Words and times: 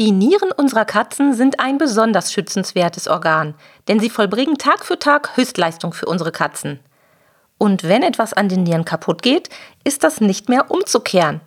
Die 0.00 0.12
Nieren 0.12 0.50
unserer 0.50 0.86
Katzen 0.86 1.34
sind 1.34 1.60
ein 1.60 1.76
besonders 1.76 2.32
schützenswertes 2.32 3.06
Organ, 3.06 3.54
denn 3.86 4.00
sie 4.00 4.08
vollbringen 4.08 4.56
Tag 4.56 4.86
für 4.86 4.98
Tag 4.98 5.36
Höchstleistung 5.36 5.92
für 5.92 6.06
unsere 6.06 6.32
Katzen. 6.32 6.80
Und 7.58 7.82
wenn 7.82 8.02
etwas 8.02 8.32
an 8.32 8.48
den 8.48 8.62
Nieren 8.62 8.86
kaputt 8.86 9.22
geht, 9.22 9.50
ist 9.84 10.02
das 10.02 10.22
nicht 10.22 10.48
mehr 10.48 10.70
umzukehren. 10.70 11.42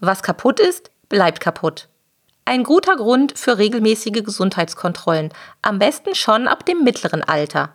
Was 0.00 0.22
kaputt 0.22 0.60
ist, 0.60 0.90
bleibt 1.08 1.40
kaputt. 1.40 1.88
Ein 2.44 2.64
guter 2.64 2.96
Grund 2.96 3.38
für 3.38 3.56
regelmäßige 3.56 4.22
Gesundheitskontrollen, 4.22 5.32
am 5.62 5.78
besten 5.78 6.14
schon 6.14 6.46
ab 6.46 6.66
dem 6.66 6.84
mittleren 6.84 7.24
Alter. 7.24 7.70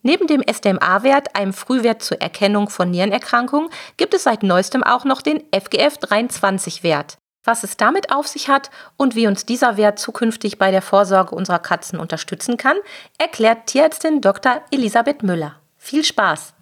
Neben 0.00 0.28
dem 0.28 0.40
SDMA-Wert, 0.40 1.36
einem 1.36 1.52
Frühwert 1.52 2.02
zur 2.02 2.22
Erkennung 2.22 2.70
von 2.70 2.90
Nierenerkrankungen, 2.90 3.68
gibt 3.98 4.14
es 4.14 4.22
seit 4.22 4.44
neuestem 4.44 4.82
auch 4.82 5.04
noch 5.04 5.20
den 5.20 5.42
FGF-23-Wert. 5.50 7.18
Was 7.44 7.64
es 7.64 7.76
damit 7.76 8.12
auf 8.12 8.28
sich 8.28 8.48
hat 8.48 8.70
und 8.96 9.16
wie 9.16 9.26
uns 9.26 9.44
dieser 9.44 9.76
Wert 9.76 9.98
zukünftig 9.98 10.58
bei 10.58 10.70
der 10.70 10.80
Vorsorge 10.80 11.34
unserer 11.34 11.58
Katzen 11.58 11.98
unterstützen 11.98 12.56
kann, 12.56 12.76
erklärt 13.18 13.66
Tierärztin 13.66 14.20
Dr. 14.20 14.60
Elisabeth 14.70 15.24
Müller. 15.24 15.56
Viel 15.76 16.04
Spaß! 16.04 16.54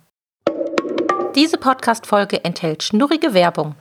Diese 1.35 1.59
Podcast-Folge 1.59 2.45
enthält 2.45 2.83
schnurrige 2.83 3.35
Werbung. 3.35 3.74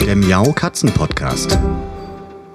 Der 0.00 0.16
Miau 0.16 0.50
Katzen 0.52 0.90
Podcast. 0.92 1.58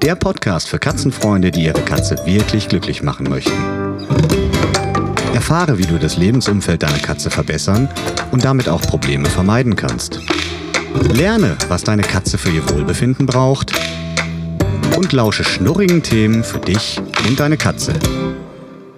Der 0.02 0.16
Podcast 0.16 0.68
für 0.68 0.80
Katzenfreunde, 0.80 1.52
die 1.52 1.66
ihre 1.66 1.82
Katze 1.82 2.16
wirklich 2.26 2.70
glücklich 2.70 3.04
machen 3.04 3.30
möchten. 3.30 4.41
Erfahre, 5.42 5.80
wie 5.80 5.88
du 5.88 5.98
das 5.98 6.18
Lebensumfeld 6.18 6.84
deiner 6.84 7.00
Katze 7.00 7.32
verbessern 7.32 7.90
und 8.32 8.46
damit 8.46 8.70
auch 8.70 8.80
Probleme 8.80 9.28
vermeiden 9.28 9.76
kannst. 9.76 10.20
Lerne, 11.12 11.58
was 11.68 11.84
deine 11.84 12.04
Katze 12.04 12.38
für 12.38 12.52
ihr 12.52 12.70
Wohlbefinden 12.70 13.26
braucht 13.26 13.72
und 14.96 15.12
lausche 15.12 15.44
schnurrigen 15.44 16.04
Themen 16.04 16.44
für 16.44 16.60
dich 16.60 17.02
und 17.28 17.40
deine 17.40 17.58
Katze. 17.58 17.94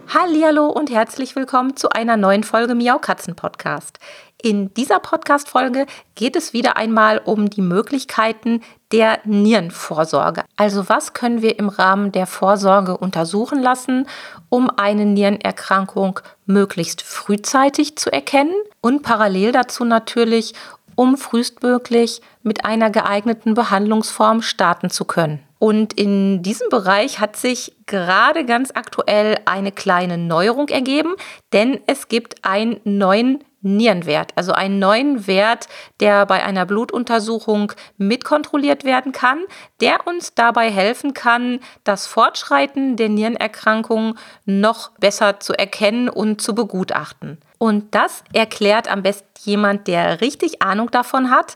Hallo 0.09 0.67
und 0.67 0.91
herzlich 0.91 1.37
willkommen 1.37 1.77
zu 1.77 1.91
einer 1.91 2.17
neuen 2.17 2.43
Folge 2.43 2.75
Miau 2.75 2.99
Katzen 2.99 3.37
Podcast. 3.37 3.99
In 4.41 4.73
dieser 4.73 4.99
Podcast 4.99 5.47
Folge 5.47 5.85
geht 6.15 6.35
es 6.35 6.51
wieder 6.51 6.75
einmal 6.75 7.19
um 7.19 7.49
die 7.49 7.61
Möglichkeiten 7.61 8.59
der 8.93 9.19
Nierenvorsorge. 9.25 10.43
Also 10.55 10.87
was 10.87 11.13
können 11.13 11.41
wir 11.41 11.57
im 11.57 11.67
Rahmen 11.67 12.11
der 12.11 12.27
Vorsorge 12.27 12.95
untersuchen 12.95 13.61
lassen, 13.61 14.07
um 14.49 14.69
eine 14.69 15.05
Nierenerkrankung 15.05 16.19
möglichst 16.45 17.01
frühzeitig 17.01 17.97
zu 17.97 18.13
erkennen 18.13 18.53
und 18.81 19.01
parallel 19.01 19.51
dazu 19.51 19.83
natürlich, 19.83 20.53
um 20.95 21.17
frühestmöglich 21.17 22.21
mit 22.43 22.65
einer 22.65 22.91
geeigneten 22.91 23.55
Behandlungsform 23.55 24.43
starten 24.43 24.91
zu 24.91 25.05
können. 25.05 25.39
Und 25.57 25.93
in 25.93 26.43
diesem 26.43 26.69
Bereich 26.69 27.19
hat 27.19 27.35
sich 27.35 27.73
gerade 27.87 28.45
ganz 28.45 28.69
aktuell 28.75 29.39
eine 29.45 29.71
kleine 29.71 30.19
Neuerung 30.19 30.67
ergeben, 30.67 31.15
denn 31.51 31.79
es 31.87 32.09
gibt 32.09 32.45
einen 32.45 32.79
neuen 32.83 33.43
Nierenwert, 33.63 34.33
also 34.35 34.51
einen 34.53 34.77
neuen 34.77 35.25
Wert, 35.25 35.67
der 35.99 36.25
bei 36.25 36.43
einer 36.43 36.65
Blutuntersuchung 36.65 37.73
mitkontrolliert 37.97 38.83
werden 38.83 39.11
kann, 39.11 39.39
der 39.81 40.05
uns 40.05 40.35
dabei 40.35 40.69
helfen 40.69 41.13
kann, 41.13 41.59
das 41.83 42.05
Fortschreiten 42.05 42.95
der 42.95 43.09
Nierenerkrankung 43.09 44.15
noch 44.45 44.91
besser 44.99 45.39
zu 45.39 45.53
erkennen 45.53 46.09
und 46.09 46.41
zu 46.41 46.53
begutachten. 46.53 47.39
Und 47.57 47.95
das 47.95 48.23
erklärt 48.33 48.91
am 48.91 49.03
besten 49.03 49.27
jemand, 49.43 49.87
der 49.87 50.21
richtig 50.21 50.61
Ahnung 50.61 50.91
davon 50.91 51.31
hat, 51.31 51.55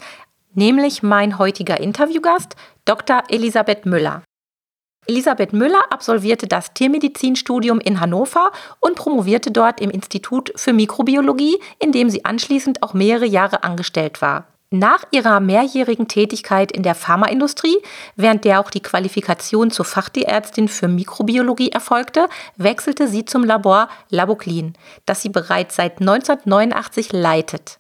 nämlich 0.54 1.04
mein 1.04 1.38
heutiger 1.38 1.80
Interviewgast, 1.80 2.56
Dr. 2.86 3.24
Elisabeth 3.30 3.86
Müller. 3.86 4.24
Elisabeth 5.08 5.54
Müller 5.54 5.82
absolvierte 5.90 6.48
das 6.48 6.74
Tiermedizinstudium 6.74 7.80
in 7.80 8.02
Hannover 8.02 8.52
und 8.82 8.96
promovierte 8.96 9.52
dort 9.52 9.80
im 9.80 9.90
Institut 9.90 10.52
für 10.56 10.74
Mikrobiologie, 10.74 11.58
in 11.80 11.94
dem 11.94 12.10
sie 12.10 12.26
anschließend 12.26 12.84
auch 12.84 12.94
mehrere 12.94 13.26
Jahre 13.26 13.64
angestellt 13.64 14.22
war. 14.22 14.48
Nach 14.70 15.06
ihrer 15.12 15.40
mehrjährigen 15.40 16.10
Tätigkeit 16.10 16.74
in 16.74 16.84
der 16.84 16.94
Pharmaindustrie, 16.94 17.78
während 18.18 18.44
der 18.44 18.60
auch 18.60 18.70
die 18.70 18.82
Qualifikation 18.82 19.72
zur 19.72 19.86
Fachtierärztin 19.86 20.68
für 20.68 20.90
Mikrobiologie 20.90 21.70
erfolgte, 21.70 22.28
wechselte 22.58 23.08
sie 23.08 23.24
zum 23.24 23.46
Labor 23.46 23.88
Laboclin, 24.10 24.74
das 25.06 25.22
sie 25.22 25.30
bereits 25.30 25.78
seit 25.78 26.02
1989 26.02 27.14
leitet. 27.14 27.80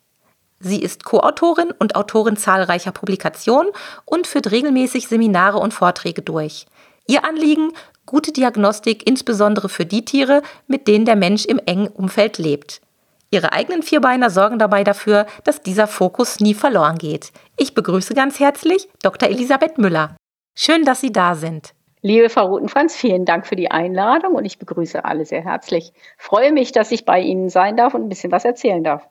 Sie 0.61 0.81
ist 0.81 1.03
Co-Autorin 1.03 1.71
und 1.77 1.95
Autorin 1.95 2.37
zahlreicher 2.37 2.93
Publikationen 2.93 3.71
und 4.05 4.25
führt 4.25 4.51
regelmäßig 4.51 5.09
Seminare 5.09 5.57
und 5.57 5.73
Vorträge 5.73 6.21
durch. 6.21 6.67
Ihr 7.07 7.23
Anliegen? 7.23 7.71
Gute 8.05 8.33
Diagnostik, 8.33 9.07
insbesondere 9.07 9.69
für 9.69 9.85
die 9.85 10.03
Tiere, 10.03 10.41
mit 10.67 10.87
denen 10.87 11.05
der 11.05 11.15
Mensch 11.15 11.45
im 11.45 11.59
engen 11.65 11.87
Umfeld 11.87 12.37
lebt. 12.37 12.81
Ihre 13.31 13.53
eigenen 13.53 13.81
Vierbeiner 13.81 14.29
sorgen 14.29 14.59
dabei 14.59 14.83
dafür, 14.83 15.25
dass 15.45 15.61
dieser 15.61 15.87
Fokus 15.87 16.39
nie 16.39 16.53
verloren 16.53 16.97
geht. 16.97 17.31
Ich 17.57 17.73
begrüße 17.73 18.13
ganz 18.13 18.39
herzlich 18.39 18.89
Dr. 19.03 19.29
Elisabeth 19.29 19.77
Müller. 19.77 20.15
Schön, 20.53 20.83
dass 20.83 21.01
Sie 21.01 21.11
da 21.11 21.35
sind. 21.35 21.73
Liebe 22.01 22.29
Frau 22.29 22.47
Rutenfranz, 22.47 22.95
vielen 22.95 23.25
Dank 23.25 23.47
für 23.47 23.55
die 23.55 23.71
Einladung 23.71 24.35
und 24.35 24.45
ich 24.45 24.59
begrüße 24.59 25.03
alle 25.03 25.25
sehr 25.25 25.43
herzlich. 25.43 25.93
Freue 26.17 26.51
mich, 26.51 26.71
dass 26.71 26.91
ich 26.91 27.05
bei 27.05 27.19
Ihnen 27.19 27.49
sein 27.49 27.75
darf 27.75 27.93
und 27.93 28.03
ein 28.03 28.09
bisschen 28.09 28.31
was 28.31 28.45
erzählen 28.45 28.83
darf. 28.83 29.07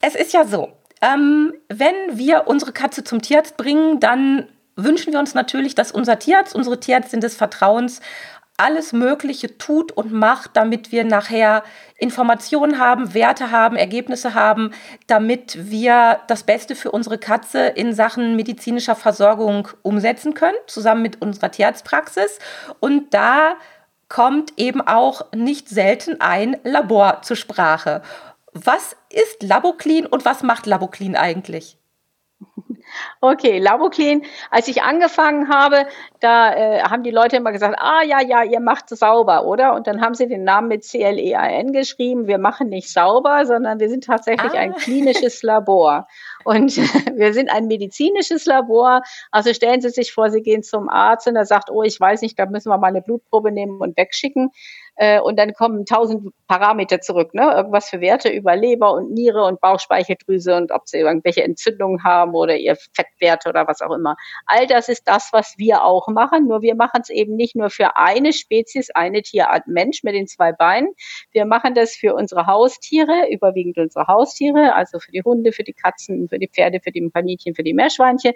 Es 0.00 0.14
ist 0.14 0.32
ja 0.32 0.44
so, 0.44 0.68
ähm, 1.02 1.54
wenn 1.68 1.94
wir 2.12 2.44
unsere 2.46 2.72
Katze 2.72 3.02
zum 3.02 3.22
Tierarzt 3.22 3.56
bringen, 3.56 3.98
dann 4.00 4.48
wünschen 4.78 5.12
wir 5.12 5.20
uns 5.20 5.34
natürlich, 5.34 5.74
dass 5.74 5.92
unser 5.92 6.18
Tierarzt, 6.18 6.54
unsere 6.54 6.80
Tierärztin 6.80 7.20
des 7.20 7.34
Vertrauens 7.34 8.00
alles 8.56 8.92
Mögliche 8.92 9.56
tut 9.56 9.92
und 9.92 10.12
macht, 10.12 10.50
damit 10.54 10.90
wir 10.90 11.04
nachher 11.04 11.62
Informationen 11.96 12.80
haben, 12.80 13.14
Werte 13.14 13.52
haben, 13.52 13.76
Ergebnisse 13.76 14.34
haben, 14.34 14.72
damit 15.06 15.70
wir 15.70 16.20
das 16.26 16.42
Beste 16.42 16.74
für 16.74 16.90
unsere 16.90 17.18
Katze 17.18 17.66
in 17.66 17.92
Sachen 17.92 18.34
medizinischer 18.34 18.96
Versorgung 18.96 19.68
umsetzen 19.82 20.34
können, 20.34 20.56
zusammen 20.66 21.02
mit 21.02 21.22
unserer 21.22 21.52
Tierarztpraxis. 21.52 22.40
Und 22.80 23.14
da 23.14 23.54
kommt 24.08 24.52
eben 24.56 24.80
auch 24.80 25.32
nicht 25.32 25.68
selten 25.68 26.20
ein 26.20 26.56
Labor 26.64 27.22
zur 27.22 27.36
Sprache. 27.36 28.02
Was 28.54 28.96
ist 29.10 29.42
Laboclean 29.42 30.06
und 30.06 30.24
was 30.24 30.42
macht 30.42 30.66
Laboclean 30.66 31.14
eigentlich? 31.14 31.78
Okay, 33.20 33.58
Laboclean. 33.58 34.22
Als 34.50 34.68
ich 34.68 34.82
angefangen 34.82 35.48
habe, 35.48 35.86
da 36.20 36.54
äh, 36.54 36.82
haben 36.82 37.02
die 37.02 37.10
Leute 37.10 37.36
immer 37.36 37.52
gesagt, 37.52 37.76
ah 37.78 38.02
ja, 38.02 38.20
ja, 38.20 38.42
ihr 38.42 38.60
macht 38.60 38.88
sauber, 38.88 39.44
oder? 39.44 39.74
Und 39.74 39.86
dann 39.86 40.00
haben 40.00 40.14
sie 40.14 40.28
den 40.28 40.44
Namen 40.44 40.68
mit 40.68 40.84
C-L-E-A-N 40.84 41.72
geschrieben. 41.72 42.26
Wir 42.26 42.38
machen 42.38 42.68
nicht 42.68 42.90
sauber, 42.90 43.46
sondern 43.46 43.80
wir 43.80 43.88
sind 43.88 44.04
tatsächlich 44.04 44.52
ah. 44.52 44.58
ein 44.58 44.74
klinisches 44.74 45.42
Labor. 45.42 46.06
Und 46.48 46.76
wir 47.18 47.34
sind 47.34 47.50
ein 47.50 47.66
medizinisches 47.66 48.46
Labor. 48.46 49.02
Also 49.30 49.52
stellen 49.52 49.82
Sie 49.82 49.90
sich 49.90 50.14
vor, 50.14 50.30
Sie 50.30 50.40
gehen 50.40 50.62
zum 50.62 50.88
Arzt 50.88 51.26
und 51.26 51.36
er 51.36 51.44
sagt, 51.44 51.68
oh, 51.70 51.82
ich 51.82 52.00
weiß 52.00 52.22
nicht, 52.22 52.38
da 52.38 52.46
müssen 52.46 52.70
wir 52.70 52.78
mal 52.78 52.86
eine 52.86 53.02
Blutprobe 53.02 53.52
nehmen 53.52 53.78
und 53.78 53.98
wegschicken. 53.98 54.50
Äh, 55.00 55.20
und 55.20 55.38
dann 55.38 55.52
kommen 55.52 55.84
tausend 55.84 56.32
Parameter 56.48 57.00
zurück, 57.00 57.32
ne? 57.32 57.52
Irgendwas 57.54 57.88
für 57.88 58.00
Werte 58.00 58.30
über 58.30 58.56
Leber 58.56 58.94
und 58.94 59.12
Niere 59.12 59.44
und 59.44 59.60
Bauchspeicheldrüse 59.60 60.56
und 60.56 60.72
ob 60.72 60.88
sie 60.88 60.98
irgendwelche 60.98 61.44
Entzündungen 61.44 62.02
haben 62.02 62.34
oder 62.34 62.56
ihr 62.56 62.76
Fettwerte 62.94 63.48
oder 63.50 63.68
was 63.68 63.80
auch 63.80 63.94
immer. 63.94 64.16
All 64.46 64.66
das 64.66 64.88
ist 64.88 65.06
das, 65.06 65.28
was 65.32 65.54
wir 65.56 65.84
auch 65.84 66.08
machen. 66.08 66.48
Nur 66.48 66.62
wir 66.62 66.74
machen 66.74 67.02
es 67.02 67.10
eben 67.10 67.36
nicht 67.36 67.54
nur 67.54 67.70
für 67.70 67.96
eine 67.96 68.32
Spezies, 68.32 68.90
eine 68.90 69.22
Tierart 69.22 69.68
Mensch 69.68 70.02
mit 70.02 70.14
den 70.14 70.26
zwei 70.26 70.52
Beinen. 70.52 70.92
Wir 71.30 71.44
machen 71.44 71.74
das 71.74 71.92
für 71.92 72.14
unsere 72.14 72.46
Haustiere, 72.46 73.30
überwiegend 73.30 73.78
unsere 73.78 74.08
Haustiere, 74.08 74.74
also 74.74 74.98
für 74.98 75.12
die 75.12 75.22
Hunde, 75.22 75.52
für 75.52 75.62
die 75.62 75.74
Katzen, 75.74 76.28
für 76.28 76.37
die 76.38 76.48
Pferde, 76.48 76.80
für 76.80 76.90
die 76.90 77.08
Kaninchen, 77.10 77.54
für 77.54 77.62
die 77.62 77.74
Meerschweinchen. 77.74 78.32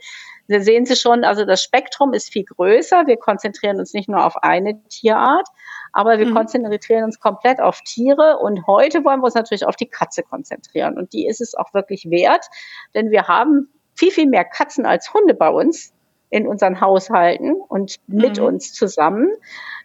Da 0.49 0.61
sehen 0.61 0.87
Sie 0.87 0.97
schon, 0.97 1.25
also 1.25 1.45
das 1.45 1.63
Spektrum 1.63 2.13
ist 2.13 2.33
viel 2.33 2.45
größer. 2.45 3.07
Wir 3.07 3.17
konzentrieren 3.17 3.79
uns 3.79 3.93
nicht 3.93 4.09
nur 4.09 4.25
auf 4.25 4.37
eine 4.43 4.83
Tierart, 4.89 5.49
aber 5.93 6.19
wir 6.19 6.27
mhm. 6.27 6.35
konzentrieren 6.35 7.05
uns 7.05 7.21
komplett 7.21 7.61
auf 7.61 7.81
Tiere 7.83 8.39
und 8.39 8.67
heute 8.67 9.05
wollen 9.05 9.21
wir 9.21 9.27
uns 9.27 9.35
natürlich 9.35 9.67
auf 9.67 9.77
die 9.77 9.87
Katze 9.87 10.23
konzentrieren 10.23 10.99
und 10.99 11.13
die 11.13 11.27
ist 11.27 11.41
es 11.41 11.55
auch 11.55 11.75
wirklich 11.75 12.11
wert, 12.11 12.47
denn 12.95 13.11
wir 13.11 13.29
haben 13.29 13.69
viel, 13.95 14.11
viel 14.11 14.27
mehr 14.27 14.45
Katzen 14.45 14.87
als 14.87 15.13
Hunde 15.13 15.35
bei 15.35 15.49
uns 15.49 15.93
in 16.33 16.47
unseren 16.47 16.81
Haushalten 16.81 17.55
und 17.69 17.97
mit 18.07 18.39
mhm. 18.39 18.47
uns 18.47 18.73
zusammen. 18.73 19.29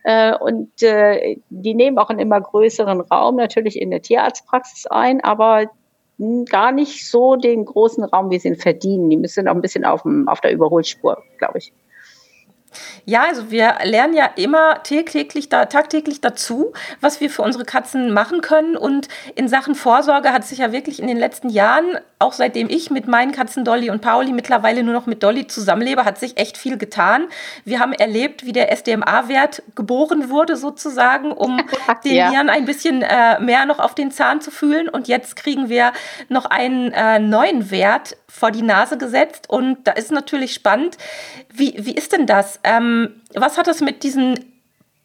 Äh, 0.03 0.33
und 0.37 0.81
äh, 0.81 1.37
die 1.49 1.73
nehmen 1.73 1.97
auch 1.97 2.09
einen 2.09 2.19
immer 2.19 2.39
größeren 2.39 3.01
Raum 3.01 3.35
natürlich 3.35 3.79
in 3.79 3.91
der 3.91 4.01
Tierarztpraxis 4.01 4.87
ein, 4.87 5.21
aber 5.21 5.69
gar 6.49 6.71
nicht 6.71 7.07
so 7.07 7.35
den 7.35 7.65
großen 7.65 8.03
Raum, 8.03 8.29
wie 8.29 8.39
sie 8.39 8.49
ihn 8.49 8.55
verdienen. 8.55 9.09
Die 9.09 9.17
müssen 9.17 9.47
auch 9.47 9.55
ein 9.55 9.61
bisschen 9.61 9.85
auf, 9.85 10.01
dem, 10.01 10.27
auf 10.27 10.41
der 10.41 10.51
Überholspur, 10.51 11.23
glaube 11.37 11.59
ich. 11.59 11.73
Ja, 13.05 13.23
also 13.23 13.51
wir 13.51 13.75
lernen 13.83 14.13
ja 14.13 14.25
immer 14.35 14.83
täglich, 14.83 15.49
da, 15.49 15.65
tagtäglich 15.65 16.21
dazu, 16.21 16.73
was 16.99 17.21
wir 17.21 17.29
für 17.29 17.41
unsere 17.41 17.63
Katzen 17.63 18.11
machen 18.11 18.41
können. 18.41 18.75
Und 18.75 19.07
in 19.35 19.47
Sachen 19.47 19.75
Vorsorge 19.75 20.33
hat 20.33 20.45
sich 20.45 20.59
ja 20.59 20.71
wirklich 20.71 20.99
in 20.99 21.07
den 21.07 21.17
letzten 21.17 21.49
Jahren, 21.49 21.97
auch 22.19 22.33
seitdem 22.33 22.69
ich 22.69 22.91
mit 22.91 23.07
meinen 23.07 23.31
Katzen 23.31 23.63
Dolly 23.63 23.89
und 23.89 24.01
Pauli 24.01 24.33
mittlerweile 24.33 24.83
nur 24.83 24.93
noch 24.93 25.05
mit 25.05 25.23
Dolly 25.23 25.47
zusammenlebe, 25.47 26.03
hat 26.03 26.19
sich 26.19 26.37
echt 26.37 26.57
viel 26.57 26.77
getan. 26.77 27.27
Wir 27.63 27.79
haben 27.79 27.93
erlebt, 27.93 28.45
wie 28.45 28.51
der 28.51 28.71
SDMA-Wert 28.71 29.63
geboren 29.75 30.29
wurde 30.29 30.57
sozusagen, 30.57 31.31
um 31.31 31.61
den 32.03 32.15
ja. 32.15 32.29
Nieren 32.29 32.49
ein 32.49 32.65
bisschen 32.65 33.01
äh, 33.01 33.39
mehr 33.39 33.65
noch 33.65 33.79
auf 33.79 33.95
den 33.95 34.11
Zahn 34.11 34.41
zu 34.41 34.51
fühlen. 34.51 34.89
Und 34.89 35.07
jetzt 35.07 35.35
kriegen 35.35 35.69
wir 35.69 35.93
noch 36.27 36.45
einen 36.45 36.91
äh, 36.91 37.19
neuen 37.19 37.71
Wert 37.71 38.17
vor 38.29 38.51
die 38.51 38.61
Nase 38.61 38.97
gesetzt. 38.97 39.49
Und 39.49 39.87
da 39.87 39.91
ist 39.91 40.11
natürlich 40.11 40.53
spannend, 40.53 40.97
wie, 41.53 41.73
wie 41.77 41.95
ist 41.95 42.11
denn 42.11 42.25
das? 42.25 42.59
Ähm, 42.63 43.21
was 43.33 43.57
hat 43.57 43.67
das 43.67 43.81
mit 43.81 44.03
diesen 44.03 44.53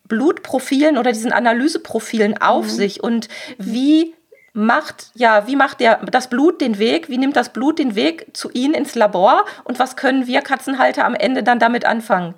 Blutprofilen 0.08 0.98
oder 0.98 1.12
diesen 1.12 1.32
Analyseprofilen 1.32 2.38
auf 2.38 2.66
mhm. 2.66 2.70
sich 2.70 3.02
und 3.02 3.28
wie 3.56 4.14
macht 4.52 5.10
ja, 5.14 5.46
wie 5.46 5.56
macht 5.56 5.80
der 5.80 5.96
das 6.04 6.28
Blut 6.28 6.60
den 6.60 6.78
Weg? 6.78 7.08
Wie 7.08 7.16
nimmt 7.16 7.36
das 7.36 7.52
Blut 7.52 7.78
den 7.78 7.94
Weg 7.94 8.36
zu 8.36 8.50
Ihnen 8.50 8.74
ins 8.74 8.94
Labor 8.94 9.46
und 9.64 9.78
was 9.78 9.96
können 9.96 10.26
wir 10.26 10.42
Katzenhalter 10.42 11.06
am 11.06 11.14
Ende 11.14 11.42
dann 11.42 11.58
damit 11.58 11.86
anfangen? 11.86 12.34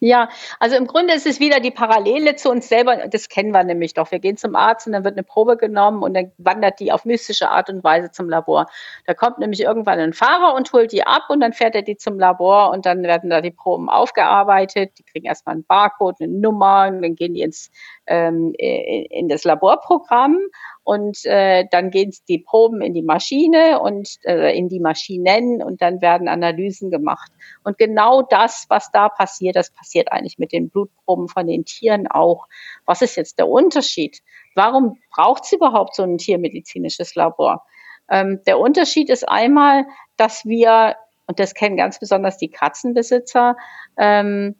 Ja, 0.00 0.28
also 0.60 0.76
im 0.76 0.86
Grunde 0.86 1.12
ist 1.14 1.26
es 1.26 1.40
wieder 1.40 1.58
die 1.58 1.72
Parallele 1.72 2.36
zu 2.36 2.50
uns 2.50 2.68
selber. 2.68 3.08
Das 3.08 3.28
kennen 3.28 3.50
wir 3.50 3.64
nämlich 3.64 3.94
doch. 3.94 4.12
Wir 4.12 4.20
gehen 4.20 4.36
zum 4.36 4.54
Arzt 4.54 4.86
und 4.86 4.92
dann 4.92 5.02
wird 5.02 5.14
eine 5.14 5.24
Probe 5.24 5.56
genommen 5.56 6.04
und 6.04 6.14
dann 6.14 6.30
wandert 6.38 6.78
die 6.78 6.92
auf 6.92 7.04
mystische 7.04 7.48
Art 7.48 7.68
und 7.68 7.82
Weise 7.82 8.12
zum 8.12 8.28
Labor. 8.28 8.66
Da 9.06 9.14
kommt 9.14 9.38
nämlich 9.38 9.60
irgendwann 9.60 9.98
ein 9.98 10.12
Fahrer 10.12 10.54
und 10.54 10.72
holt 10.72 10.92
die 10.92 11.04
ab 11.04 11.24
und 11.30 11.40
dann 11.40 11.52
fährt 11.52 11.74
er 11.74 11.82
die 11.82 11.96
zum 11.96 12.16
Labor 12.16 12.70
und 12.70 12.86
dann 12.86 13.02
werden 13.02 13.28
da 13.28 13.40
die 13.40 13.50
Proben 13.50 13.88
aufgearbeitet. 13.88 14.92
Die 14.98 15.02
kriegen 15.02 15.26
erstmal 15.26 15.56
einen 15.56 15.64
Barcode, 15.64 16.20
eine 16.20 16.32
Nummer 16.32 16.86
und 16.88 17.02
dann 17.02 17.16
gehen 17.16 17.34
die 17.34 17.42
ins, 17.42 17.72
ähm, 18.08 18.52
in 18.58 19.28
das 19.28 19.44
Laborprogramm 19.44 20.38
und 20.82 21.24
äh, 21.26 21.66
dann 21.70 21.90
gehen 21.90 22.12
die 22.28 22.38
Proben 22.38 22.80
in 22.80 22.94
die 22.94 23.02
Maschine 23.02 23.78
und 23.80 24.08
äh, 24.24 24.56
in 24.56 24.68
die 24.68 24.80
Maschinen 24.80 25.62
und 25.62 25.82
dann 25.82 26.00
werden 26.00 26.28
Analysen 26.28 26.90
gemacht. 26.90 27.30
Und 27.62 27.76
genau 27.76 28.22
das, 28.22 28.64
was 28.68 28.90
da 28.90 29.10
passiert, 29.10 29.56
das 29.56 29.70
passiert 29.70 30.10
eigentlich 30.10 30.38
mit 30.38 30.50
den 30.52 30.70
Blutproben 30.70 31.28
von 31.28 31.46
den 31.46 31.66
Tieren 31.66 32.06
auch. 32.06 32.46
Was 32.86 33.02
ist 33.02 33.16
jetzt 33.16 33.38
der 33.38 33.48
Unterschied? 33.48 34.22
Warum 34.54 34.98
braucht 35.10 35.44
es 35.44 35.52
überhaupt 35.52 35.94
so 35.94 36.02
ein 36.04 36.16
tiermedizinisches 36.16 37.14
Labor? 37.14 37.64
Ähm, 38.10 38.40
der 38.46 38.58
Unterschied 38.58 39.10
ist 39.10 39.28
einmal, 39.28 39.84
dass 40.16 40.46
wir, 40.46 40.96
und 41.26 41.38
das 41.38 41.52
kennen 41.52 41.76
ganz 41.76 42.00
besonders 42.00 42.38
die 42.38 42.50
Katzenbesitzer, 42.50 43.56
ähm, 43.98 44.56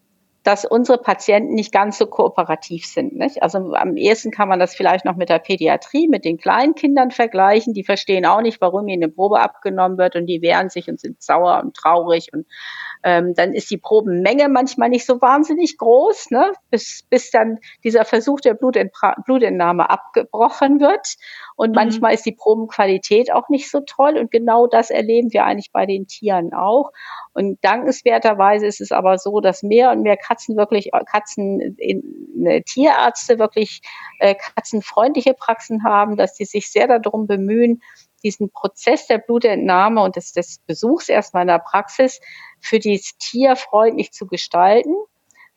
dass 0.49 0.65
unsere 0.65 0.97
Patienten 0.97 1.53
nicht 1.53 1.73
ganz 1.73 1.99
so 1.99 2.07
kooperativ 2.07 2.87
sind. 2.87 3.15
Nicht? 3.15 3.43
Also 3.43 3.75
am 3.75 3.99
ehesten 3.99 4.31
kann 4.31 4.49
man 4.49 4.59
das 4.59 4.75
vielleicht 4.75 5.05
noch 5.05 5.15
mit 5.15 5.29
der 5.29 5.41
Pädiatrie, 5.41 6.09
mit 6.09 6.25
den 6.25 6.39
kleinen 6.39 6.75
Kindern 6.75 7.11
vergleichen. 7.11 7.75
Die 7.75 7.85
verstehen 7.85 8.25
auch 8.25 8.41
nicht, 8.41 8.59
warum 8.63 8.89
ihnen 8.89 9.03
eine 9.03 9.13
Probe 9.13 9.41
abgenommen 9.41 9.99
wird 9.99 10.17
und 10.17 10.25
die 10.25 10.41
wehren 10.41 10.71
sich 10.71 10.89
und 10.89 10.99
sind 10.99 11.23
sauer 11.23 11.61
und 11.63 11.77
traurig. 11.77 12.31
Und 12.33 12.47
ähm, 13.03 13.35
dann 13.35 13.53
ist 13.53 13.71
die 13.71 13.79
Probenmenge 13.79 14.49
manchmal 14.49 14.89
nicht 14.89 15.07
so 15.07 15.21
wahnsinnig 15.21 15.79
groß, 15.79 16.31
ne? 16.31 16.53
bis, 16.71 17.05
bis 17.09 17.31
dann 17.31 17.59
dieser 17.85 18.05
Versuch 18.05 18.41
der 18.41 18.55
Blutentnahme 18.55 19.91
abgebrochen 19.91 20.81
wird. 20.81 21.17
Und 21.57 21.71
mhm. 21.71 21.75
manchmal 21.75 22.15
ist 22.15 22.27
die 22.27 22.33
Probenqualität 22.33 23.33
auch 23.33 23.49
nicht 23.49 23.71
so 23.71 23.81
toll. 23.81 24.19
Und 24.19 24.31
genau 24.31 24.67
das 24.67 24.91
erleben 24.91 25.33
wir 25.33 25.45
eigentlich 25.45 25.73
bei 25.73 25.87
den 25.87 26.07
Tieren 26.07 26.53
auch. 26.53 26.93
Und 27.33 27.63
dankenswerterweise 27.63 28.67
ist 28.67 28.81
es 28.81 28.93
aber 28.93 29.19
so, 29.19 29.41
dass 29.41 29.63
mehr 29.63 29.91
und 29.91 30.03
mehr 30.03 30.17
Katzen 30.17 30.57
wirklich, 30.57 30.91
Katzen, 31.07 31.77
in, 31.79 32.03
ne, 32.35 32.63
Tierärzte 32.63 33.39
wirklich 33.39 33.81
äh, 34.19 34.35
katzenfreundliche 34.35 35.35
Praxen 35.35 35.85
haben, 35.85 36.17
dass 36.17 36.37
sie 36.37 36.45
sich 36.45 36.71
sehr 36.71 36.87
darum 36.99 37.27
bemühen, 37.27 37.83
diesen 38.23 38.51
Prozess 38.51 39.07
der 39.07 39.19
Blutentnahme 39.19 40.03
und 40.03 40.17
des, 40.17 40.33
des 40.33 40.59
Besuchs 40.67 41.09
erstmal 41.09 41.43
in 41.43 41.49
der 41.49 41.59
Praxis 41.59 42.21
für 42.61 42.79
das 42.79 43.17
Tier 43.19 43.57
freundlich 43.57 44.13
zu 44.13 44.27
gestalten 44.27 44.95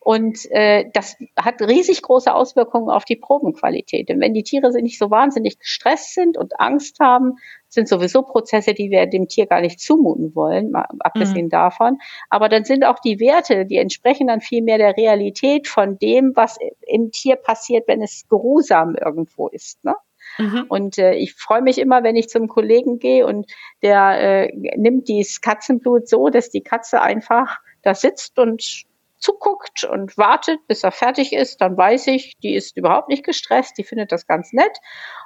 und 0.04 0.50
äh, 0.50 0.90
das 0.92 1.16
hat 1.38 1.60
riesig 1.60 2.02
große 2.02 2.34
Auswirkungen 2.34 2.90
auf 2.90 3.04
die 3.04 3.14
Probenqualität. 3.14 4.08
Denn 4.08 4.20
wenn 4.20 4.34
die 4.34 4.42
Tiere 4.42 4.70
nicht 4.82 4.98
so 4.98 5.12
wahnsinnig 5.12 5.60
gestresst 5.60 6.14
sind 6.14 6.36
und 6.36 6.58
Angst 6.58 6.98
haben, 6.98 7.36
sind 7.68 7.88
sowieso 7.88 8.22
Prozesse, 8.22 8.74
die 8.74 8.90
wir 8.90 9.06
dem 9.06 9.28
Tier 9.28 9.46
gar 9.46 9.60
nicht 9.60 9.78
zumuten 9.78 10.34
wollen, 10.34 10.72
mal 10.72 10.88
abgesehen 10.98 11.46
mhm. 11.46 11.50
davon. 11.50 11.98
Aber 12.30 12.48
dann 12.48 12.64
sind 12.64 12.84
auch 12.84 12.98
die 12.98 13.20
Werte, 13.20 13.64
die 13.64 13.76
entsprechen 13.76 14.26
dann 14.26 14.40
viel 14.40 14.62
mehr 14.62 14.78
der 14.78 14.96
Realität 14.96 15.68
von 15.68 15.98
dem, 15.98 16.32
was 16.34 16.58
im 16.80 17.12
Tier 17.12 17.36
passiert, 17.36 17.86
wenn 17.86 18.02
es 18.02 18.26
geruhsam 18.28 18.96
irgendwo 18.96 19.46
ist. 19.48 19.84
Ne? 19.84 19.94
Mhm. 20.38 20.64
Und 20.68 20.98
äh, 20.98 21.14
ich 21.14 21.34
freue 21.34 21.62
mich 21.62 21.78
immer, 21.78 22.02
wenn 22.02 22.16
ich 22.16 22.28
zum 22.28 22.48
Kollegen 22.48 22.98
gehe 22.98 23.26
und 23.26 23.50
der 23.82 24.48
äh, 24.48 24.76
nimmt 24.76 25.08
dieses 25.08 25.40
Katzenblut 25.40 26.08
so, 26.08 26.28
dass 26.28 26.50
die 26.50 26.62
Katze 26.62 27.00
einfach 27.00 27.58
da 27.82 27.94
sitzt 27.94 28.38
und 28.38 28.84
zuguckt 29.22 29.84
und 29.84 30.18
wartet, 30.18 30.66
bis 30.66 30.82
er 30.82 30.90
fertig 30.90 31.32
ist, 31.32 31.60
dann 31.60 31.76
weiß 31.76 32.08
ich, 32.08 32.34
die 32.42 32.54
ist 32.54 32.76
überhaupt 32.76 33.08
nicht 33.08 33.24
gestresst, 33.24 33.78
die 33.78 33.84
findet 33.84 34.10
das 34.10 34.26
ganz 34.26 34.52
nett. 34.52 34.78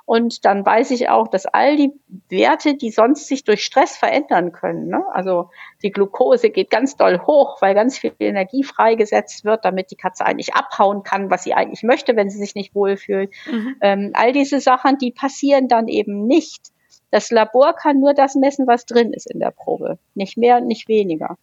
Und 0.04 0.44
dann 0.44 0.64
weiß 0.64 0.90
ich 0.90 1.08
auch, 1.08 1.28
dass 1.28 1.46
all 1.46 1.76
die 1.76 1.92
Werte, 2.28 2.74
die 2.74 2.90
sonst 2.90 3.26
sich 3.26 3.42
durch 3.42 3.64
Stress 3.64 3.96
verändern 3.96 4.52
können, 4.52 4.88
ne? 4.88 5.02
also 5.12 5.50
die 5.82 5.90
Glucose 5.90 6.50
geht 6.50 6.70
ganz 6.70 6.96
doll 6.96 7.20
hoch, 7.26 7.60
weil 7.62 7.74
ganz 7.74 7.98
viel 7.98 8.12
Energie 8.18 8.62
freigesetzt 8.62 9.44
wird, 9.44 9.64
damit 9.64 9.90
die 9.90 9.96
Katze 9.96 10.26
eigentlich 10.26 10.54
abhauen 10.54 11.02
kann, 11.02 11.30
was 11.30 11.44
sie 11.44 11.54
eigentlich 11.54 11.82
möchte, 11.82 12.16
wenn 12.16 12.28
sie 12.28 12.38
sich 12.38 12.54
nicht 12.54 12.74
wohlfühlt. 12.74 13.32
Mhm. 13.50 13.76
Ähm, 13.80 14.10
all 14.12 14.32
diese 14.32 14.60
Sachen, 14.60 14.98
die 14.98 15.10
passieren 15.10 15.68
dann 15.68 15.88
eben 15.88 16.26
nicht. 16.26 16.68
Das 17.10 17.30
Labor 17.30 17.72
kann 17.72 17.98
nur 17.98 18.12
das 18.12 18.34
messen, 18.34 18.66
was 18.66 18.84
drin 18.84 19.14
ist 19.14 19.30
in 19.30 19.40
der 19.40 19.52
Probe. 19.52 19.98
Nicht 20.14 20.36
mehr 20.36 20.58
und 20.58 20.66
nicht 20.66 20.86
weniger. 20.86 21.38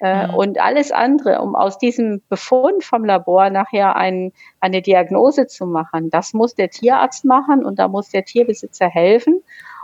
Äh, 0.00 0.28
mhm. 0.28 0.34
Und 0.34 0.60
alles 0.60 0.92
andere, 0.92 1.40
um 1.40 1.54
aus 1.54 1.78
diesem 1.78 2.22
Befund 2.28 2.84
vom 2.84 3.04
Labor 3.04 3.50
nachher 3.50 3.96
ein, 3.96 4.32
eine 4.60 4.82
Diagnose 4.82 5.46
zu 5.46 5.66
machen, 5.66 6.10
das 6.10 6.34
muss 6.34 6.54
der 6.54 6.70
Tierarzt 6.70 7.24
machen 7.24 7.64
und 7.64 7.78
da 7.78 7.88
muss 7.88 8.10
der 8.10 8.24
Tierbesitzer 8.24 8.88
helfen, 8.88 9.42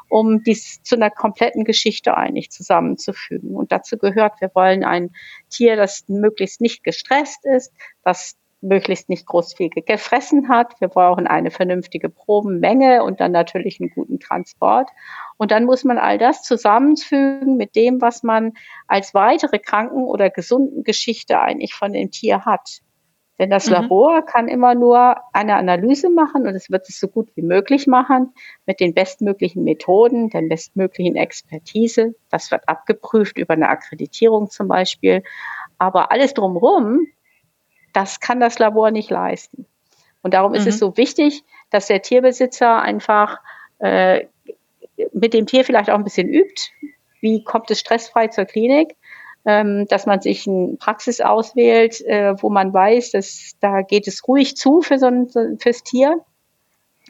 um 0.08 0.42
dies 0.42 0.82
zu 0.82 0.96
einer 0.96 1.10
kompletten 1.10 1.64
Geschichte 1.64 2.14
eigentlich 2.14 2.50
zusammenzufügen. 2.50 3.56
Und 3.56 3.72
dazu 3.72 3.96
gehört, 3.96 4.40
wir 4.40 4.50
wollen 4.54 4.84
ein 4.84 5.10
Tier, 5.48 5.76
das 5.76 6.04
möglichst 6.08 6.60
nicht 6.60 6.84
gestresst 6.84 7.46
ist, 7.46 7.72
das 8.04 8.36
möglichst 8.62 9.08
nicht 9.08 9.26
groß 9.26 9.54
viel 9.54 9.68
gefressen 9.68 10.48
hat. 10.48 10.80
Wir 10.80 10.88
brauchen 10.88 11.26
eine 11.26 11.50
vernünftige 11.50 12.08
Probenmenge 12.08 13.02
und 13.02 13.20
dann 13.20 13.32
natürlich 13.32 13.80
einen 13.80 13.90
guten 13.90 14.20
Transport. 14.20 14.88
Und 15.36 15.50
dann 15.50 15.64
muss 15.64 15.84
man 15.84 15.98
all 15.98 16.16
das 16.16 16.42
zusammenfügen 16.42 17.56
mit 17.56 17.76
dem, 17.76 18.00
was 18.00 18.22
man 18.22 18.52
als 18.86 19.14
weitere 19.14 19.58
Kranken- 19.58 20.04
oder 20.04 20.30
gesunden 20.30 20.84
Geschichte 20.84 21.40
eigentlich 21.40 21.74
von 21.74 21.92
dem 21.92 22.10
Tier 22.10 22.44
hat. 22.44 22.80
Denn 23.38 23.50
das 23.50 23.66
mhm. 23.66 23.72
Labor 23.72 24.22
kann 24.24 24.46
immer 24.46 24.74
nur 24.74 25.16
eine 25.32 25.56
Analyse 25.56 26.10
machen 26.10 26.46
und 26.46 26.54
es 26.54 26.70
wird 26.70 26.88
es 26.88 27.00
so 27.00 27.08
gut 27.08 27.30
wie 27.34 27.42
möglich 27.42 27.86
machen 27.88 28.32
mit 28.66 28.78
den 28.78 28.94
bestmöglichen 28.94 29.64
Methoden, 29.64 30.30
der 30.30 30.42
bestmöglichen 30.42 31.16
Expertise. 31.16 32.14
Das 32.30 32.50
wird 32.52 32.68
abgeprüft 32.68 33.38
über 33.38 33.54
eine 33.54 33.68
Akkreditierung 33.68 34.48
zum 34.50 34.68
Beispiel. 34.68 35.24
Aber 35.78 36.12
alles 36.12 36.34
drumherum, 36.34 37.08
das 37.92 38.20
kann 38.20 38.40
das 38.40 38.58
Labor 38.58 38.90
nicht 38.90 39.10
leisten. 39.10 39.66
Und 40.22 40.34
darum 40.34 40.52
mhm. 40.52 40.58
ist 40.58 40.66
es 40.66 40.76
mhm. 40.76 40.80
so 40.80 40.96
wichtig, 40.96 41.44
dass 41.70 41.86
der 41.86 42.02
Tierbesitzer 42.02 42.80
einfach 42.80 43.38
äh, 43.78 44.26
mit 45.12 45.34
dem 45.34 45.46
Tier 45.46 45.64
vielleicht 45.64 45.90
auch 45.90 45.98
ein 45.98 46.04
bisschen 46.04 46.28
übt. 46.28 46.70
Wie 47.20 47.44
kommt 47.44 47.70
es 47.70 47.80
stressfrei 47.80 48.28
zur 48.28 48.44
Klinik? 48.44 48.96
Ähm, 49.44 49.86
dass 49.88 50.06
man 50.06 50.20
sich 50.20 50.46
eine 50.46 50.76
Praxis 50.76 51.20
auswählt, 51.20 52.00
äh, 52.02 52.40
wo 52.40 52.48
man 52.48 52.72
weiß, 52.72 53.10
dass 53.10 53.56
da 53.58 53.82
geht 53.82 54.06
es 54.06 54.28
ruhig 54.28 54.56
zu 54.56 54.82
für 54.82 55.00
so 55.00 55.06
ein, 55.06 55.28
fürs 55.58 55.82
Tier 55.82 56.24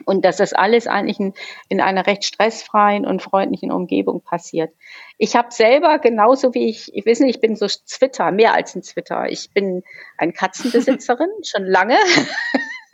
und 0.05 0.25
dass 0.25 0.37
das 0.37 0.53
alles 0.53 0.87
eigentlich 0.87 1.19
in, 1.19 1.33
in 1.69 1.81
einer 1.81 2.07
recht 2.07 2.23
stressfreien 2.25 3.05
und 3.05 3.21
freundlichen 3.21 3.71
Umgebung 3.71 4.21
passiert. 4.21 4.73
Ich 5.17 5.35
habe 5.35 5.51
selber 5.51 5.99
genauso 5.99 6.53
wie 6.53 6.69
ich, 6.69 6.93
ich 6.95 7.05
weiß 7.05 7.19
nicht, 7.21 7.35
ich 7.35 7.41
bin 7.41 7.55
so 7.55 7.67
Twitter, 7.67 8.31
mehr 8.31 8.53
als 8.53 8.75
ein 8.75 8.81
Twitter. 8.81 9.29
Ich 9.29 9.51
bin 9.51 9.83
ein 10.17 10.33
Katzenbesitzerin 10.33 11.29
schon 11.43 11.65
lange. 11.65 11.97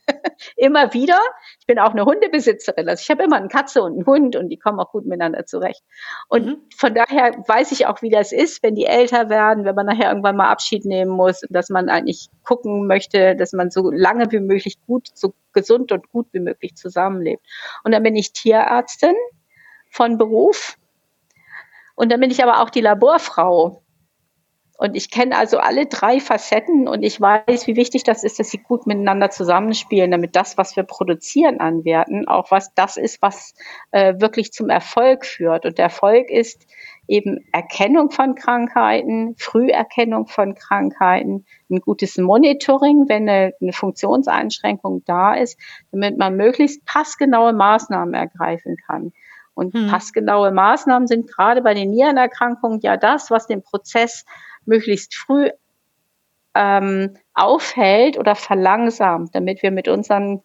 immer 0.55 0.93
wieder. 0.93 1.19
Ich 1.59 1.65
bin 1.65 1.79
auch 1.79 1.91
eine 1.91 2.05
Hundebesitzerin. 2.05 2.87
Also 2.87 3.01
ich 3.01 3.09
habe 3.09 3.23
immer 3.23 3.37
eine 3.37 3.47
Katze 3.47 3.81
und 3.81 3.93
einen 3.93 4.05
Hund 4.05 4.35
und 4.35 4.49
die 4.49 4.57
kommen 4.57 4.79
auch 4.79 4.91
gut 4.91 5.05
miteinander 5.05 5.45
zurecht. 5.45 5.83
Und 6.27 6.45
mhm. 6.45 6.57
von 6.75 6.93
daher 6.93 7.31
weiß 7.47 7.71
ich 7.71 7.85
auch, 7.87 8.01
wie 8.01 8.09
das 8.09 8.31
ist, 8.31 8.63
wenn 8.63 8.75
die 8.75 8.85
älter 8.85 9.29
werden, 9.29 9.65
wenn 9.65 9.75
man 9.75 9.85
nachher 9.85 10.09
irgendwann 10.09 10.37
mal 10.37 10.49
Abschied 10.49 10.85
nehmen 10.85 11.11
muss 11.11 11.43
und 11.43 11.53
dass 11.53 11.69
man 11.69 11.89
eigentlich 11.89 12.29
gucken 12.43 12.87
möchte, 12.87 13.35
dass 13.35 13.53
man 13.53 13.71
so 13.71 13.91
lange 13.91 14.31
wie 14.31 14.39
möglich 14.39 14.77
gut, 14.85 15.09
so 15.13 15.33
gesund 15.53 15.91
und 15.91 16.09
gut 16.09 16.27
wie 16.31 16.39
möglich 16.39 16.75
zusammenlebt. 16.75 17.45
Und 17.83 17.91
dann 17.91 18.03
bin 18.03 18.15
ich 18.15 18.33
Tierärztin 18.33 19.15
von 19.89 20.17
Beruf. 20.17 20.75
Und 21.95 22.11
dann 22.11 22.19
bin 22.19 22.31
ich 22.31 22.43
aber 22.43 22.61
auch 22.61 22.69
die 22.69 22.81
Laborfrau 22.81 23.83
Und 24.81 24.95
ich 24.95 25.12
kenne 25.12 25.36
also 25.36 25.57
alle 25.57 25.88
drei 25.88 26.21
Facetten 26.21 26.88
und 26.88 27.03
ich 27.03 27.19
weiß, 27.19 27.67
wie 27.67 27.75
wichtig 27.75 28.05
das 28.05 28.24
ist, 28.24 28.39
dass 28.39 28.50
sie 28.50 28.59
gut 28.59 28.88
miteinander 28.88 29.29
zusammenspielen, 29.29 30.09
damit 30.09 30.38
das, 30.38 30.57
was 30.57 30.77
wir 30.77 30.83
produzieren 30.83 31.59
an 31.59 31.83
Werten, 31.83 32.29
auch 32.29 32.50
was 32.50 32.74
das 32.75 32.95
ist, 32.95 33.21
was 33.21 33.55
äh, 33.91 34.13
wirklich 34.21 34.53
zum 34.53 34.69
Erfolg 34.69 35.25
führt. 35.25 35.65
Und 35.65 35.79
Erfolg 35.79 36.29
ist 36.29 36.65
eben 37.09 37.45
Erkennung 37.51 38.09
von 38.09 38.36
Krankheiten, 38.36 39.36
Früherkennung 39.38 40.27
von 40.27 40.55
Krankheiten, 40.55 41.45
ein 41.69 41.81
gutes 41.81 42.17
Monitoring, 42.17 43.09
wenn 43.09 43.27
eine, 43.27 43.51
eine 43.59 43.74
Funktionseinschränkung 43.74 45.03
da 45.03 45.33
ist, 45.33 45.59
damit 45.91 46.17
man 46.17 46.38
möglichst 46.38 46.86
passgenaue 46.86 47.51
Maßnahmen 47.51 48.13
ergreifen 48.13 48.77
kann. 48.77 49.12
Und 49.55 49.74
hm. 49.74 49.88
passgenaue 49.88 50.51
Maßnahmen 50.51 51.05
sind 51.05 51.27
gerade 51.27 51.62
bei 51.62 51.74
den 51.74 51.89
Nierenerkrankungen 51.89 52.79
ja 52.79 52.95
das, 52.95 53.29
was 53.29 53.45
den 53.45 53.62
Prozess 53.62 54.24
möglichst 54.69 55.15
früh 55.15 55.49
ähm, 56.55 57.17
aufhält 57.33 58.17
oder 58.17 58.35
verlangsamt, 58.35 59.35
damit 59.35 59.61
wir 59.63 59.71
mit 59.71 59.88
unseren 59.88 60.41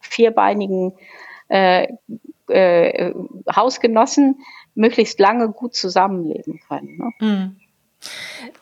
vierbeinigen 0.00 0.92
äh, 1.48 1.88
äh, 2.48 3.14
Hausgenossen 3.54 4.40
möglichst 4.74 5.18
lange 5.18 5.48
gut 5.50 5.74
zusammenleben 5.74 6.60
können. 6.68 6.98
Ne? 6.98 7.26
Mhm. 7.26 7.56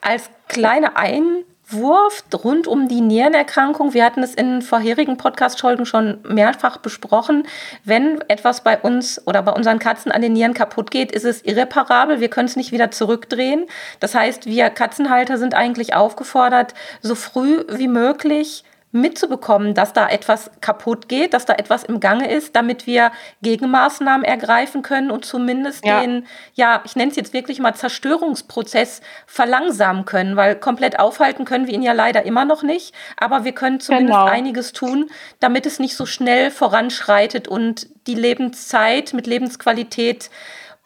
Als 0.01 0.31
kleine 0.49 0.97
Ein 0.97 1.45
Wurf 1.69 2.23
rund 2.33 2.69
um 2.69 2.87
die 2.87 3.01
Nierenerkrankung. 3.01 3.93
Wir 3.93 4.05
hatten 4.05 4.23
es 4.23 4.35
in 4.35 4.63
vorherigen 4.63 5.17
Podcast-Folgen 5.17 5.85
schon 5.85 6.19
mehrfach 6.23 6.77
besprochen. 6.77 7.49
Wenn 7.83 8.21
etwas 8.29 8.63
bei 8.63 8.79
uns 8.79 9.21
oder 9.27 9.43
bei 9.43 9.51
unseren 9.51 9.81
Katzen 9.81 10.13
an 10.13 10.23
den 10.23 10.35
Nieren 10.35 10.55
kaputt 10.55 10.93
geht, 10.93 11.11
ist 11.11 11.25
es 11.25 11.43
irreparabel. 11.43 12.21
Wir 12.21 12.29
können 12.29 12.47
es 12.47 12.55
nicht 12.55 12.71
wieder 12.71 12.93
zurückdrehen. 12.93 13.67
Das 13.99 14.15
heißt, 14.15 14.47
wir 14.47 14.71
Katzenhalter 14.71 15.39
sind 15.39 15.55
eigentlich 15.55 15.95
aufgefordert, 15.95 16.75
so 17.03 17.17
früh 17.17 17.65
wie 17.69 17.89
möglich 17.89 18.63
mitzubekommen, 18.93 19.75
dass 19.75 19.93
da 19.93 20.09
etwas 20.09 20.51
kaputt 20.61 21.09
geht, 21.09 21.35
dass 21.35 21.45
da 21.45 21.55
etwas 21.55 21.85
im 21.85 22.01
Gange 22.01 22.31
ist, 22.31 22.57
damit 22.57 22.87
wir 22.87 23.13
Gegenmaßnahmen 23.43 24.25
ergreifen 24.25 24.83
können 24.83 25.11
und 25.11 25.25
zumindest 25.25 25.85
ja. 25.85 26.01
den, 26.01 26.27
ja, 26.55 26.83
ich 26.85 26.97
nenne 26.97 27.11
es 27.11 27.17
jetzt 27.17 27.33
wirklich 27.33 27.59
mal 27.59 27.75
Zerstörungsprozess 27.75 29.01
verlangsamen 29.27 30.05
können, 30.05 30.37
weil 30.37 30.57
komplett 30.57 30.99
aufhalten 30.99 31.45
können 31.45 31.67
wir 31.67 31.75
ihn 31.75 31.83
ja 31.83 31.93
leider 31.93 32.25
immer 32.25 32.45
noch 32.45 32.63
nicht, 32.63 32.95
aber 33.17 33.45
wir 33.45 33.53
können 33.53 33.81
zumindest 33.81 34.19
genau. 34.19 34.25
einiges 34.25 34.73
tun, 34.73 35.11
damit 35.41 35.67
es 35.67 35.79
nicht 35.79 35.97
so 35.97 36.07
schnell 36.07 36.51
voranschreitet 36.51 37.49
und 37.49 37.89
die 38.07 38.15
Lebenszeit 38.15 39.13
mit 39.13 39.27
Lebensqualität 39.27 40.31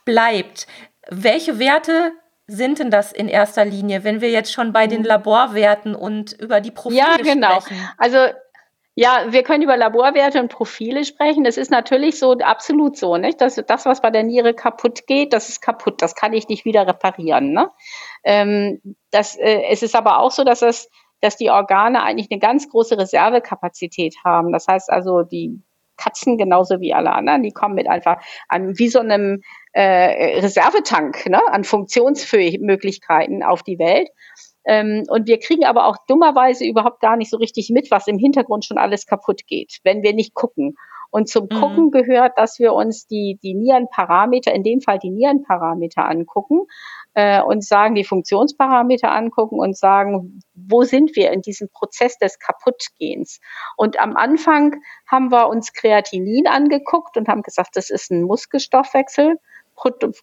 bleibt. 0.05 0.67
Welche 1.09 1.59
Werte 1.59 2.13
sind 2.51 2.79
denn 2.79 2.91
das 2.91 3.13
in 3.13 3.29
erster 3.29 3.65
Linie, 3.65 4.05
wenn 4.05 4.21
wir 4.21 4.31
jetzt 4.31 4.53
schon 4.53 4.73
bei 4.73 4.87
den 4.87 5.01
mhm. 5.01 5.07
Laborwerten 5.07 5.95
und 5.95 6.33
über 6.33 6.61
die 6.61 6.71
Profile 6.71 7.03
sprechen? 7.15 7.27
Ja, 7.27 7.35
genau. 7.35 7.61
Sprechen? 7.61 7.89
Also 7.97 8.19
ja, 8.97 9.27
wir 9.29 9.45
können 9.45 9.63
über 9.63 9.77
Laborwerte 9.77 10.41
und 10.41 10.53
Profile 10.53 11.05
sprechen. 11.05 11.45
Das 11.45 11.57
ist 11.57 11.71
natürlich 11.71 12.19
so 12.19 12.33
absolut 12.33 12.97
so, 12.97 13.17
nicht? 13.17 13.41
Dass 13.41 13.55
das, 13.55 13.87
was 13.87 14.03
bei 14.03 14.11
der 14.11 14.25
Niere 14.25 14.53
kaputt 14.53 15.07
geht, 15.07 15.33
das 15.33 15.49
ist 15.49 15.63
kaputt. 15.63 16.03
Das 16.03 16.15
kann 16.15 16.33
ich 16.33 16.49
nicht 16.49 16.65
wieder 16.65 16.87
reparieren. 16.87 17.53
Ne? 17.53 17.71
Ähm, 18.25 18.81
das, 19.11 19.37
äh, 19.37 19.63
es 19.71 19.83
ist 19.83 19.95
aber 19.95 20.19
auch 20.19 20.33
so, 20.33 20.45
dass 20.45 20.61
das 20.61 20.89
dass 21.21 21.37
die 21.37 21.51
Organe 21.51 22.03
eigentlich 22.03 22.31
eine 22.31 22.41
ganz 22.41 22.69
große 22.69 22.99
Reservekapazität 22.99 24.17
haben. 24.25 24.53
Das 24.53 24.67
heißt 24.67 24.91
also, 24.91 25.23
die 25.23 25.63
Katzen 26.03 26.39
genauso 26.39 26.81
wie 26.81 26.95
alle 26.95 27.13
anderen, 27.13 27.43
die 27.43 27.53
kommen 27.53 27.75
mit 27.75 27.89
einfach 27.89 28.23
an 28.49 28.79
wie 28.79 28.89
so 28.89 29.01
einem 29.01 29.43
äh, 29.73 30.41
Reservetank 30.41 31.29
ne, 31.29 31.41
an 31.51 31.65
Funktionsmöglichkeiten 31.65 33.43
auf 33.43 33.63
die 33.63 33.79
Welt. 33.79 34.09
Ähm, 34.67 35.05
und 35.09 35.27
wir 35.27 35.39
kriegen 35.39 35.65
aber 35.65 35.87
auch 35.87 35.97
dummerweise 36.07 36.67
überhaupt 36.67 37.01
gar 37.01 37.17
nicht 37.17 37.31
so 37.31 37.39
richtig 37.39 37.71
mit, 37.71 37.91
was 37.91 38.07
im 38.07 38.19
Hintergrund 38.19 38.65
schon 38.65 38.79
alles 38.79 39.07
kaputt 39.07 39.47
geht, 39.47 39.79
wenn 39.85 40.03
wir 40.03 40.13
nicht 40.13 40.35
gucken. 40.35 40.77
Und 41.11 41.29
zum 41.29 41.45
mhm. 41.45 41.61
Gucken 41.61 41.91
gehört, 41.91 42.39
dass 42.39 42.59
wir 42.59 42.73
uns 42.73 43.07
die, 43.07 43.39
die 43.43 43.55
Nierenparameter, 43.55 44.55
in 44.55 44.63
dem 44.63 44.81
Fall 44.81 44.99
die 44.99 45.11
Nierenparameter 45.11 46.09
angucken 46.09 46.67
äh, 47.15 47.43
und 47.43 47.65
sagen, 47.65 47.95
die 47.95 48.05
Funktionsparameter 48.05 49.11
angucken 49.11 49.59
und 49.59 49.77
sagen, 49.77 50.41
wo 50.55 50.83
sind 50.83 51.17
wir 51.17 51.33
in 51.33 51.43
diesem 51.43 51.69
Prozess 51.69 52.19
des 52.19 52.39
Kaputtgehens? 52.39 53.41
Und 53.77 54.01
am 54.01 54.17
Anfang 54.17 54.77
haben 55.07 55.31
wir 55.31 55.49
uns 55.49 55.73
Kreatinin 55.73 56.47
angeguckt 56.47 57.17
und 57.17 57.29
haben 57.29 57.43
gesagt, 57.43 57.71
das 57.75 57.91
ist 57.91 58.11
ein 58.11 58.23
Muskelstoffwechsel. 58.23 59.37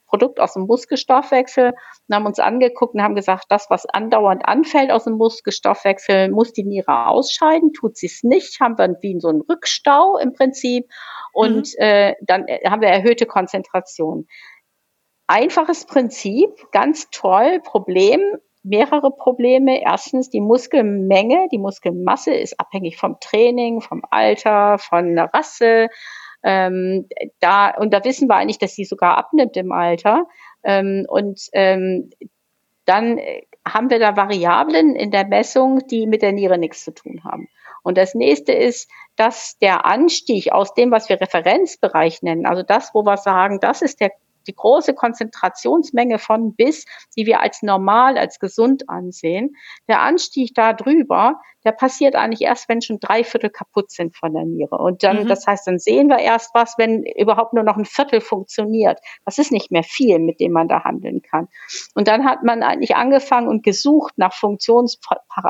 Produkt 0.05 0.39
aus 0.39 0.53
dem 0.53 0.67
Muskelstoffwechsel 0.67 1.73
und 2.07 2.15
haben 2.15 2.27
uns 2.27 2.37
angeguckt 2.37 2.93
und 2.93 3.01
haben 3.01 3.15
gesagt, 3.15 3.45
das, 3.49 3.71
was 3.71 3.87
andauernd 3.87 4.47
anfällt 4.47 4.91
aus 4.91 5.05
dem 5.05 5.13
Muskelstoffwechsel, 5.13 6.29
muss 6.29 6.53
die 6.53 6.63
Niere 6.63 7.07
ausscheiden. 7.07 7.73
Tut 7.73 7.97
sie 7.97 8.05
es 8.05 8.21
nicht, 8.21 8.59
haben 8.59 8.77
wir 8.77 8.97
wie 9.01 9.19
so 9.19 9.29
einen 9.29 9.41
Rückstau 9.41 10.19
im 10.19 10.33
Prinzip 10.33 10.87
und 11.33 11.69
mhm. 11.75 11.83
äh, 11.83 12.15
dann 12.21 12.45
haben 12.65 12.81
wir 12.81 12.89
erhöhte 12.89 13.25
Konzentration. 13.25 14.27
Einfaches 15.27 15.85
Prinzip, 15.85 16.49
ganz 16.71 17.09
toll. 17.11 17.61
Problem, 17.63 18.21
mehrere 18.63 19.11
Probleme. 19.11 19.81
Erstens 19.81 20.29
die 20.29 20.41
Muskelmenge, 20.41 21.47
die 21.51 21.57
Muskelmasse 21.57 22.33
ist 22.33 22.59
abhängig 22.59 22.97
vom 22.97 23.19
Training, 23.19 23.81
vom 23.81 24.01
Alter, 24.09 24.77
von 24.77 25.15
der 25.15 25.33
Rasse, 25.33 25.89
ähm, 26.43 27.07
da, 27.39 27.71
und 27.71 27.93
da 27.93 28.03
wissen 28.03 28.29
wir 28.29 28.35
eigentlich, 28.35 28.59
dass 28.59 28.75
sie 28.75 28.85
sogar 28.85 29.17
abnimmt 29.17 29.57
im 29.57 29.71
Alter. 29.71 30.27
Ähm, 30.63 31.05
und 31.09 31.41
ähm, 31.53 32.09
dann 32.85 33.19
haben 33.67 33.89
wir 33.89 33.99
da 33.99 34.15
Variablen 34.15 34.95
in 34.95 35.11
der 35.11 35.27
Messung, 35.27 35.85
die 35.87 36.07
mit 36.07 36.21
der 36.21 36.31
Niere 36.31 36.57
nichts 36.57 36.85
zu 36.85 36.93
tun 36.93 37.21
haben. 37.25 37.49
Und 37.83 37.97
das 37.97 38.15
nächste 38.15 38.53
ist, 38.53 38.89
dass 39.15 39.57
der 39.59 39.85
Anstieg 39.85 40.51
aus 40.51 40.73
dem, 40.73 40.91
was 40.91 41.09
wir 41.09 41.19
Referenzbereich 41.19 42.21
nennen, 42.21 42.45
also 42.45 42.63
das, 42.63 42.93
wo 42.93 43.03
wir 43.03 43.17
sagen, 43.17 43.59
das 43.59 43.81
ist 43.81 43.99
der 43.99 44.11
die 44.47 44.55
große 44.55 44.93
Konzentrationsmenge 44.93 46.19
von 46.19 46.55
bis, 46.55 46.85
die 47.15 47.25
wir 47.25 47.41
als 47.41 47.61
normal, 47.61 48.17
als 48.17 48.39
gesund 48.39 48.89
ansehen, 48.89 49.55
der 49.87 50.01
Anstieg 50.01 50.53
da 50.55 50.73
drüber, 50.73 51.39
der 51.67 51.73
passiert 51.73 52.15
eigentlich 52.15 52.41
erst, 52.41 52.69
wenn 52.69 52.81
schon 52.81 52.99
drei 53.01 53.25
Viertel 53.25 53.49
kaputt 53.49 53.91
sind 53.91 54.15
von 54.15 54.33
der 54.33 54.45
Niere. 54.45 54.77
Und 54.77 55.03
dann, 55.03 55.23
mhm. 55.23 55.27
das 55.27 55.45
heißt, 55.45 55.67
dann 55.67 55.79
sehen 55.79 56.07
wir 56.07 56.19
erst 56.19 56.51
was, 56.53 56.75
wenn 56.77 57.03
überhaupt 57.03 57.53
nur 57.53 57.63
noch 57.65 57.75
ein 57.75 57.83
Viertel 57.83 58.21
funktioniert. 58.21 58.99
Das 59.25 59.37
ist 59.37 59.51
nicht 59.51 59.69
mehr 59.69 59.83
viel, 59.83 60.19
mit 60.19 60.39
dem 60.39 60.53
man 60.53 60.69
da 60.69 60.85
handeln 60.85 61.21
kann. 61.21 61.49
Und 61.93 62.07
dann 62.07 62.23
hat 62.23 62.43
man 62.43 62.63
eigentlich 62.63 62.95
angefangen 62.95 63.49
und 63.49 63.63
gesucht 63.63 64.13
nach 64.17 64.33
Funktions, 64.33 64.97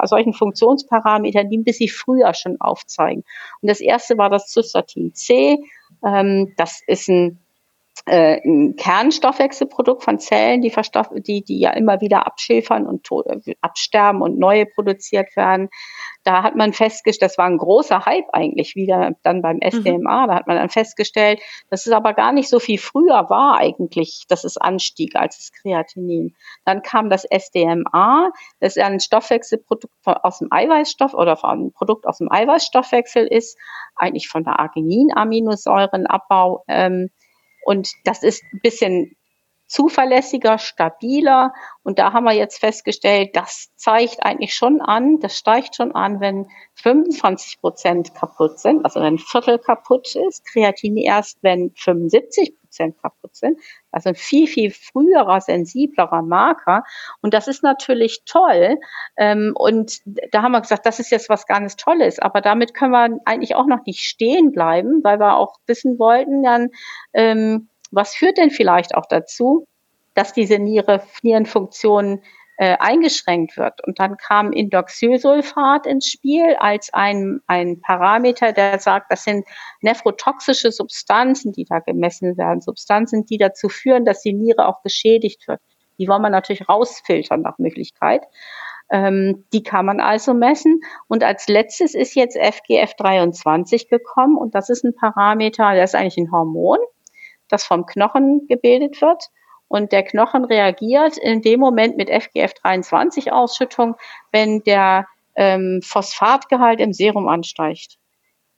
solchen 0.05 0.33
Funktionsparametern, 0.33 1.49
die 1.51 1.59
ein 1.59 1.63
bisschen 1.63 1.89
früher 1.89 2.33
schon 2.33 2.59
aufzeigen. 2.59 3.23
Und 3.61 3.69
das 3.69 3.79
erste 3.79 4.17
war 4.17 4.31
das 4.31 4.47
Cystatin 4.47 5.13
C. 5.13 5.59
Ähm, 6.03 6.53
das 6.57 6.81
ist 6.87 7.09
ein 7.09 7.39
äh, 8.07 8.39
ein 8.45 8.77
Kernstoffwechselprodukt 8.77 10.01
von 10.01 10.17
Zellen, 10.17 10.61
die, 10.61 10.71
verstoff 10.71 11.09
die, 11.13 11.43
die 11.43 11.59
ja 11.59 11.71
immer 11.71 11.99
wieder 11.99 12.25
abschäfern 12.25 12.87
und 12.87 13.07
absterben 13.61 14.21
und 14.21 14.39
neue 14.39 14.65
produziert 14.65 15.35
werden. 15.35 15.69
Da 16.23 16.43
hat 16.43 16.55
man 16.55 16.71
festgestellt, 16.71 17.31
das 17.31 17.37
war 17.37 17.45
ein 17.45 17.57
großer 17.57 18.05
Hype 18.05 18.27
eigentlich 18.31 18.75
wieder 18.75 19.11
dann 19.23 19.41
beim 19.41 19.59
SDMA, 19.59 20.23
mhm. 20.23 20.27
da 20.27 20.35
hat 20.35 20.47
man 20.47 20.55
dann 20.55 20.69
festgestellt, 20.69 21.41
dass 21.69 21.85
es 21.85 21.91
aber 21.91 22.13
gar 22.13 22.31
nicht 22.31 22.49
so 22.49 22.59
viel 22.59 22.77
früher 22.77 23.29
war 23.29 23.57
eigentlich, 23.57 24.23
dass 24.29 24.45
es 24.45 24.57
anstieg 24.57 25.15
als 25.15 25.37
das 25.37 25.51
Kreatinin. 25.51 26.35
Dann 26.63 26.81
kam 26.81 27.09
das 27.09 27.25
SDMA, 27.25 28.31
das 28.61 28.77
ist 28.77 28.83
ein 28.83 29.01
Stoffwechselprodukt 29.01 29.93
aus 30.05 30.39
dem 30.39 30.47
Eiweißstoff 30.51 31.13
oder 31.13 31.43
ein 31.43 31.73
Produkt 31.73 32.07
aus 32.07 32.19
dem 32.19 32.31
Eiweißstoffwechsel 32.31 33.27
ist, 33.27 33.57
eigentlich 33.97 34.29
von 34.29 34.45
der 34.45 34.59
Arginin-Aminosäurenabbau. 34.59 36.63
Ähm, 36.67 37.09
und 37.67 37.91
das 38.05 38.23
ist 38.23 38.43
ein 38.53 38.61
bisschen 38.63 39.17
zuverlässiger, 39.67 40.57
stabiler. 40.57 41.53
Und 41.83 41.99
da 41.99 42.13
haben 42.13 42.23
wir 42.23 42.33
jetzt 42.33 42.59
festgestellt, 42.59 43.35
das 43.35 43.69
zeigt 43.75 44.23
eigentlich 44.23 44.53
schon 44.53 44.81
an, 44.81 45.19
das 45.19 45.37
steigt 45.37 45.75
schon 45.75 45.93
an, 45.93 46.19
wenn 46.19 46.47
25 46.75 47.59
Prozent 47.59 48.15
kaputt 48.15 48.59
sind, 48.59 48.83
also 48.85 48.99
wenn 48.99 49.15
ein 49.15 49.19
Viertel 49.19 49.59
kaputt 49.59 50.15
ist, 50.15 50.45
Kreatin 50.45 50.97
erst, 50.97 51.43
wenn 51.43 51.71
75 51.75 52.59
Prozent 52.59 53.01
kaputt 53.01 53.35
sind. 53.35 53.59
Also 53.91 54.09
ein 54.09 54.15
viel, 54.15 54.47
viel 54.47 54.71
früherer, 54.71 55.41
sensiblerer 55.41 56.21
Marker. 56.21 56.83
Und 57.21 57.33
das 57.33 57.47
ist 57.47 57.63
natürlich 57.63 58.23
toll. 58.25 58.77
Ähm, 59.17 59.53
und 59.55 59.99
da 60.31 60.43
haben 60.43 60.51
wir 60.51 60.61
gesagt, 60.61 60.85
das 60.85 60.99
ist 60.99 61.11
jetzt 61.11 61.29
was 61.29 61.45
ganz 61.45 61.75
Tolles. 61.75 62.19
Aber 62.19 62.41
damit 62.41 62.73
können 62.73 62.91
wir 62.91 63.19
eigentlich 63.25 63.55
auch 63.55 63.65
noch 63.65 63.85
nicht 63.85 64.01
stehen 64.01 64.51
bleiben, 64.51 65.03
weil 65.03 65.19
wir 65.19 65.37
auch 65.37 65.55
wissen 65.65 65.97
wollten, 65.99 66.43
dann, 66.43 66.69
ähm, 67.13 67.69
was 67.91 68.15
führt 68.15 68.37
denn 68.37 68.51
vielleicht 68.51 68.95
auch 68.95 69.05
dazu, 69.05 69.67
dass 70.13 70.33
diese 70.33 70.59
Niere, 70.59 71.03
Nierenfunktion 71.21 72.21
äh, 72.57 72.75
eingeschränkt 72.79 73.55
wird. 73.55 73.85
Und 73.85 73.99
dann 73.99 74.17
kam 74.17 74.51
Indoxylsulfat 74.51 75.85
ins 75.85 76.07
Spiel 76.07 76.55
als 76.55 76.91
ein, 76.91 77.39
ein 77.45 77.81
Parameter, 77.81 78.51
der 78.51 78.79
sagt, 78.79 79.11
das 79.11 79.23
sind 79.23 79.45
nephrotoxische 79.81 80.71
Substanzen, 80.71 81.51
die 81.51 81.65
da 81.65 81.79
gemessen 81.79 82.35
werden, 82.35 82.61
Substanzen, 82.61 83.25
die 83.25 83.37
dazu 83.37 83.69
führen, 83.69 84.05
dass 84.05 84.23
die 84.23 84.33
Niere 84.33 84.67
auch 84.67 84.81
geschädigt 84.81 85.47
wird. 85.47 85.61
Die 85.99 86.07
wollen 86.07 86.23
wir 86.23 86.31
natürlich 86.31 86.67
rausfiltern 86.67 87.41
nach 87.41 87.59
Möglichkeit. 87.59 88.23
Ähm, 88.89 89.45
die 89.53 89.63
kann 89.63 89.85
man 89.85 89.99
also 89.99 90.33
messen. 90.33 90.81
Und 91.07 91.23
als 91.23 91.47
letztes 91.47 91.93
ist 91.93 92.15
jetzt 92.15 92.37
FGF23 92.37 93.87
gekommen 93.89 94.35
und 94.37 94.55
das 94.55 94.69
ist 94.69 94.83
ein 94.83 94.95
Parameter, 94.95 95.73
der 95.73 95.83
ist 95.83 95.95
eigentlich 95.95 96.17
ein 96.17 96.31
Hormon, 96.31 96.79
das 97.49 97.63
vom 97.63 97.85
Knochen 97.85 98.47
gebildet 98.47 99.01
wird. 99.01 99.23
Und 99.67 99.91
der 99.91 100.03
Knochen 100.03 100.45
reagiert 100.45 101.17
in 101.17 101.41
dem 101.41 101.59
Moment 101.59 101.97
mit 101.97 102.09
FGF23-Ausschüttung, 102.09 103.95
wenn 104.31 104.63
der 104.63 105.07
ähm, 105.35 105.81
Phosphatgehalt 105.83 106.79
im 106.79 106.93
Serum 106.93 107.27
ansteigt. 107.27 107.97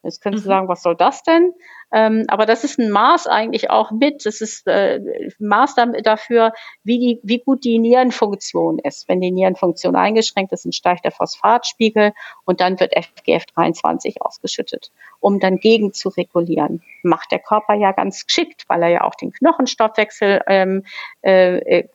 Jetzt 0.03 0.21
könntest 0.21 0.45
du 0.45 0.49
mhm. 0.49 0.53
sagen, 0.53 0.67
was 0.69 0.81
soll 0.81 0.95
das 0.95 1.23
denn? 1.23 1.53
Ähm, 1.91 2.25
aber 2.27 2.45
das 2.45 2.63
ist 2.63 2.79
ein 2.79 2.89
Maß 2.89 3.27
eigentlich 3.27 3.69
auch 3.69 3.91
mit. 3.91 4.25
Das 4.25 4.41
ist 4.41 4.65
äh, 4.67 5.01
Maß 5.39 5.75
dafür, 6.03 6.53
wie, 6.83 6.99
die, 6.99 7.19
wie 7.23 7.39
gut 7.39 7.65
die 7.65 7.79
Nierenfunktion 7.79 8.79
ist. 8.79 9.09
Wenn 9.09 9.19
die 9.19 9.31
Nierenfunktion 9.31 9.95
eingeschränkt 9.95 10.53
ist, 10.53 10.73
steigt 10.73 11.03
der 11.03 11.11
Phosphatspiegel 11.11 12.13
und 12.45 12.61
dann 12.61 12.79
wird 12.79 12.95
FGF23 12.95 14.21
ausgeschüttet, 14.21 14.91
um 15.19 15.39
dann 15.39 15.57
gegen 15.57 15.91
zu 15.91 16.09
regulieren. 16.09 16.81
Macht 17.03 17.31
der 17.31 17.39
Körper 17.39 17.73
ja 17.73 17.91
ganz 17.91 18.25
geschickt, 18.25 18.65
weil 18.67 18.83
er 18.83 18.89
ja 18.89 19.03
auch 19.03 19.15
den 19.15 19.33
Knochenstoffwechsel 19.33 20.41
ähm, 20.47 20.85
äh, 21.21 21.57
äh 21.57 21.87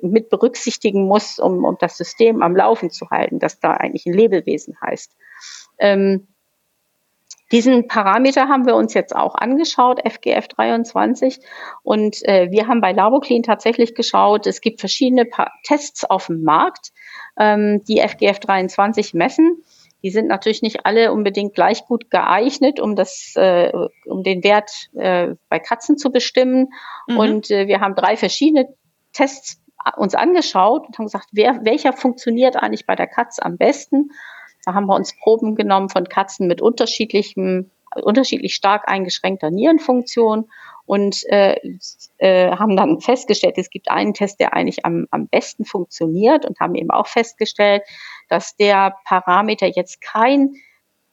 mit 0.00 0.28
berücksichtigen 0.28 1.06
muss, 1.06 1.38
um, 1.38 1.64
um 1.64 1.76
das 1.78 1.96
System 1.96 2.42
am 2.42 2.56
Laufen 2.56 2.90
zu 2.90 3.10
halten, 3.10 3.38
das 3.38 3.60
da 3.60 3.72
eigentlich 3.74 4.06
ein 4.06 4.14
Lebewesen 4.14 4.76
heißt. 4.80 5.14
Ähm, 5.78 6.26
diesen 7.50 7.88
Parameter 7.88 8.48
haben 8.48 8.66
wir 8.66 8.76
uns 8.76 8.92
jetzt 8.94 9.16
auch 9.16 9.34
angeschaut, 9.34 10.00
FGF 10.04 10.48
23. 10.48 11.40
Und 11.82 12.22
äh, 12.28 12.50
wir 12.50 12.68
haben 12.68 12.80
bei 12.80 12.92
Laboclean 12.92 13.42
tatsächlich 13.42 13.94
geschaut, 13.94 14.46
es 14.46 14.60
gibt 14.60 14.80
verschiedene 14.80 15.24
pa 15.24 15.50
Tests 15.64 16.04
auf 16.04 16.26
dem 16.26 16.42
Markt, 16.42 16.92
ähm, 17.38 17.82
die 17.88 18.00
FGF 18.00 18.38
23 18.40 19.14
messen. 19.14 19.62
Die 20.02 20.10
sind 20.10 20.28
natürlich 20.28 20.62
nicht 20.62 20.86
alle 20.86 21.12
unbedingt 21.12 21.54
gleich 21.54 21.84
gut 21.86 22.10
geeignet, 22.10 22.78
um 22.80 22.94
das, 22.94 23.32
äh, 23.34 23.72
um 24.04 24.22
den 24.22 24.44
Wert 24.44 24.70
äh, 24.94 25.34
bei 25.48 25.58
Katzen 25.58 25.96
zu 25.96 26.12
bestimmen. 26.12 26.68
Mhm. 27.08 27.16
Und 27.16 27.50
äh, 27.50 27.66
wir 27.66 27.80
haben 27.80 27.94
drei 27.94 28.16
verschiedene 28.16 28.68
Tests 29.12 29.60
uns 29.96 30.14
angeschaut 30.14 30.86
und 30.86 30.98
haben 30.98 31.06
gesagt, 31.06 31.28
wer, 31.32 31.64
welcher 31.64 31.92
funktioniert 31.92 32.56
eigentlich 32.56 32.86
bei 32.86 32.94
der 32.94 33.06
Katze 33.06 33.42
am 33.44 33.56
besten? 33.56 34.10
Da 34.64 34.74
haben 34.74 34.86
wir 34.86 34.94
uns 34.94 35.16
Proben 35.18 35.54
genommen 35.54 35.88
von 35.88 36.08
Katzen 36.08 36.46
mit 36.46 36.60
unterschiedlichem, 36.60 37.70
unterschiedlich 37.94 38.54
stark 38.54 38.88
eingeschränkter 38.88 39.50
Nierenfunktion 39.50 40.50
und 40.84 41.22
äh, 41.28 41.56
äh, 42.18 42.50
haben 42.56 42.76
dann 42.76 43.00
festgestellt, 43.00 43.58
es 43.58 43.70
gibt 43.70 43.90
einen 43.90 44.14
Test, 44.14 44.40
der 44.40 44.54
eigentlich 44.54 44.84
am, 44.86 45.06
am 45.10 45.28
besten 45.28 45.64
funktioniert 45.64 46.46
und 46.46 46.60
haben 46.60 46.74
eben 46.74 46.90
auch 46.90 47.06
festgestellt, 47.06 47.82
dass 48.28 48.56
der 48.56 48.96
Parameter 49.04 49.66
jetzt 49.66 50.00
kein 50.00 50.54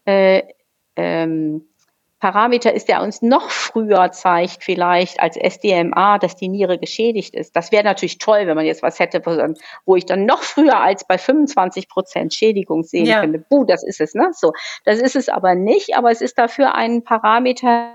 äh, 0.05 0.43
ähm, 0.95 1.67
Parameter 2.25 2.73
ist, 2.73 2.89
der 2.89 3.03
uns 3.03 3.21
noch 3.21 3.51
früher 3.51 4.11
zeigt, 4.11 4.63
vielleicht 4.63 5.19
als 5.19 5.37
SDMA, 5.37 6.17
dass 6.17 6.35
die 6.35 6.47
Niere 6.47 6.79
geschädigt 6.79 7.35
ist. 7.35 7.55
Das 7.55 7.71
wäre 7.71 7.83
natürlich 7.83 8.17
toll, 8.17 8.47
wenn 8.47 8.55
man 8.55 8.65
jetzt 8.65 8.81
was 8.81 8.97
hätte, 8.97 9.21
wo 9.85 9.95
ich 9.95 10.07
dann 10.07 10.25
noch 10.25 10.41
früher 10.41 10.79
als 10.79 11.05
bei 11.05 11.19
25 11.19 11.87
Prozent 11.87 12.33
Schädigung 12.33 12.81
sehen 12.81 13.05
ja. 13.05 13.21
könnte. 13.21 13.45
Buh, 13.47 13.63
das 13.63 13.83
ist 13.85 14.01
es, 14.01 14.15
ne? 14.15 14.31
So. 14.33 14.53
Das 14.85 14.99
ist 14.99 15.15
es 15.15 15.29
aber 15.29 15.53
nicht, 15.53 15.95
aber 15.95 16.09
es 16.09 16.19
ist 16.19 16.39
dafür 16.39 16.73
ein 16.73 17.03
Parameter, 17.03 17.93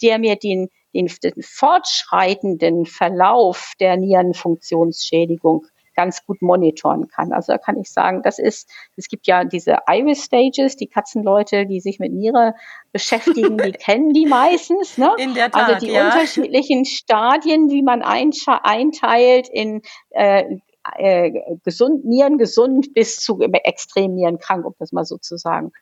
der 0.00 0.20
mir 0.20 0.36
den, 0.36 0.68
den, 0.94 1.10
den 1.24 1.42
fortschreitenden 1.42 2.86
Verlauf 2.86 3.72
der 3.80 3.96
Nierenfunktionsschädigung 3.96 5.66
ganz 5.96 6.24
gut 6.24 6.42
monitoren 6.42 7.08
kann. 7.08 7.32
Also 7.32 7.52
da 7.52 7.58
kann 7.58 7.76
ich 7.78 7.90
sagen, 7.90 8.22
das 8.22 8.38
ist, 8.38 8.70
es 8.96 9.08
gibt 9.08 9.26
ja 9.26 9.44
diese 9.44 9.78
Iris 9.88 10.24
Stages, 10.24 10.76
die 10.76 10.86
Katzenleute, 10.86 11.66
die 11.66 11.80
sich 11.80 11.98
mit 11.98 12.12
Niere 12.12 12.54
beschäftigen, 12.92 13.58
die 13.58 13.72
kennen 13.72 14.12
die 14.12 14.26
meistens. 14.26 14.98
Ne? 14.98 15.10
In 15.18 15.34
der 15.34 15.46
also 15.46 15.58
Tat, 15.58 15.74
also 15.74 15.86
die 15.86 15.92
ja. 15.92 16.06
unterschiedlichen 16.06 16.84
Stadien, 16.84 17.70
wie 17.70 17.82
man 17.82 18.02
einteilt 18.02 19.48
in 19.48 19.82
äh, 20.10 20.44
äh, 20.96 21.32
gesund, 21.64 22.04
Nieren 22.04 22.38
gesund 22.38 22.94
bis 22.94 23.18
zu 23.18 23.40
extrem 23.40 24.14
Nierenkrank, 24.14 24.64
um 24.64 24.74
das 24.78 24.92
mal 24.92 25.04
so 25.04 25.18
zu 25.18 25.36
sagen. 25.36 25.72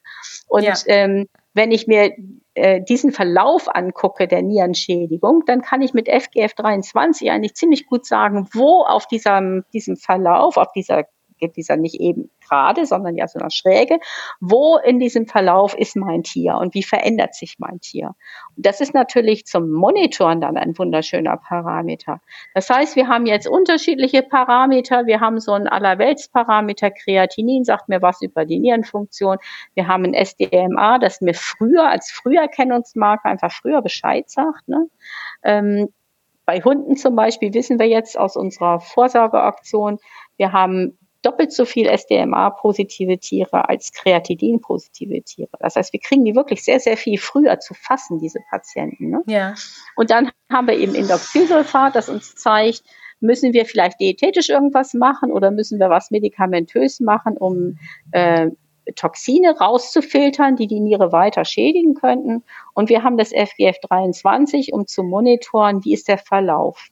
Und 0.48 0.64
ja. 0.64 0.74
ähm, 0.87 1.26
wenn 1.55 1.70
ich 1.70 1.87
mir 1.87 2.12
äh, 2.55 2.81
diesen 2.83 3.12
Verlauf 3.12 3.74
angucke 3.74 4.26
der 4.26 4.42
Nierenschädigung, 4.42 5.44
dann 5.46 5.62
kann 5.62 5.83
ich 5.83 5.94
mit 5.94 6.09
FGF 6.09 6.55
23 6.55 7.31
eigentlich 7.31 7.55
ziemlich 7.55 7.87
gut 7.87 8.07
sagen, 8.07 8.48
wo 8.52 8.83
auf 8.83 9.07
diesem, 9.07 9.64
diesem 9.72 9.96
Verlauf, 9.96 10.57
auf 10.57 10.72
dieser 10.72 11.05
geht 11.44 11.57
dieser 11.57 11.76
nicht 11.76 12.00
eben 12.00 12.30
gerade, 12.46 12.87
sondern 12.87 13.16
ja 13.16 13.28
so 13.28 13.38
eine 13.38 13.50
Schräge. 13.50 13.98
Wo 14.40 14.78
in 14.78 14.98
diesem 14.98 15.26
Verlauf 15.26 15.76
ist 15.76 15.96
mein 15.96 16.22
Tier 16.22 16.57
und 16.57 16.74
wie 16.74 16.83
verändert 16.83 17.35
sich 17.35 17.57
mein 17.59 17.80
Tier? 17.80 18.14
Und 18.57 18.66
das 18.66 18.80
ist 18.80 18.94
natürlich 18.94 19.46
zum 19.46 19.70
Monitoren 19.70 20.40
dann 20.40 20.57
ein 20.57 20.76
wunderschöner 20.76 21.37
Parameter. 21.37 22.20
Das 22.54 22.70
heißt, 22.70 22.96
wir 22.96 23.09
haben 23.09 23.26
jetzt 23.26 23.46
unterschiedliche 23.46 24.22
Parameter. 24.22 25.07
Wir 25.07 25.20
haben 25.20 25.40
so 25.40 25.52
einen 25.52 25.68
Allerweltsparameter. 25.68 26.90
Kreatinin 26.90 27.64
sagt 27.64 27.88
mir 27.88 28.00
was 28.02 28.22
über 28.22 28.44
die 28.44 28.59
Nierenfunktion. 28.59 29.38
Wir 29.74 29.88
haben 29.88 30.04
ein 30.04 30.14
SDMA, 30.14 30.98
das 30.98 31.20
mir 31.20 31.35
früher 31.35 31.88
als 31.88 32.11
Früherkennungsmarker 32.11 33.28
einfach 33.28 33.52
früher 33.52 33.83
Bescheid 33.83 34.30
sagt. 34.30 34.68
Ne? 34.68 34.88
Ähm, 35.42 35.88
bei 36.46 36.61
Hunden 36.61 36.96
zum 36.96 37.16
Beispiel 37.16 37.54
wissen 37.54 37.78
wir 37.78 37.88
jetzt 37.88 38.18
aus 38.18 38.37
unserer 38.37 38.80
Vorsorgeaktion, 38.80 39.98
wir 40.37 40.52
haben 40.52 40.98
doppelt 41.24 41.52
so 41.52 41.64
viel 41.64 41.87
SDMA-positive 41.87 43.18
Tiere 43.18 43.68
als 43.68 43.92
Kreatidin-positive 43.92 45.22
Tiere. 45.22 45.50
Das 45.58 45.76
heißt, 45.76 45.92
wir 45.92 46.00
kriegen 46.00 46.24
die 46.24 46.34
wirklich 46.34 46.64
sehr, 46.64 46.80
sehr 46.80 46.96
viel 46.96 47.18
früher 47.18 47.58
zu 47.60 47.74
fassen, 47.74 48.18
diese 48.18 48.40
Patienten. 48.50 49.10
Ne? 49.10 49.22
Ja. 49.26 49.54
Und 49.96 50.10
dann 50.10 50.30
haben 50.52 50.66
wir 50.66 50.76
eben 50.76 50.94
Indoxylsulfat, 50.94 51.94
das 51.94 52.08
uns 52.08 52.34
zeigt, 52.34 52.82
müssen 53.20 53.52
wir 53.52 53.64
vielleicht 53.64 54.00
diätetisch 54.00 54.50
irgendwas 54.50 54.92
machen 54.94 55.32
oder 55.32 55.50
müssen 55.50 55.80
wir 55.80 55.88
was 55.88 56.10
medikamentös 56.10 57.00
machen, 57.00 57.37
um 57.37 57.78
äh, 58.12 58.50
Toxine 58.96 59.56
rauszufiltern, 59.58 60.56
die 60.56 60.66
die 60.66 60.80
Niere 60.80 61.10
weiter 61.10 61.44
schädigen 61.44 61.94
könnten. 61.94 62.44
Und 62.74 62.90
wir 62.90 63.02
haben 63.02 63.16
das 63.16 63.30
FGF 63.30 63.78
23, 63.80 64.74
um 64.74 64.87
zu 64.87 65.02
monitoren, 65.02 65.84
wie 65.84 65.94
ist 65.94 66.08
der 66.08 66.18
Verlauf. 66.18 66.88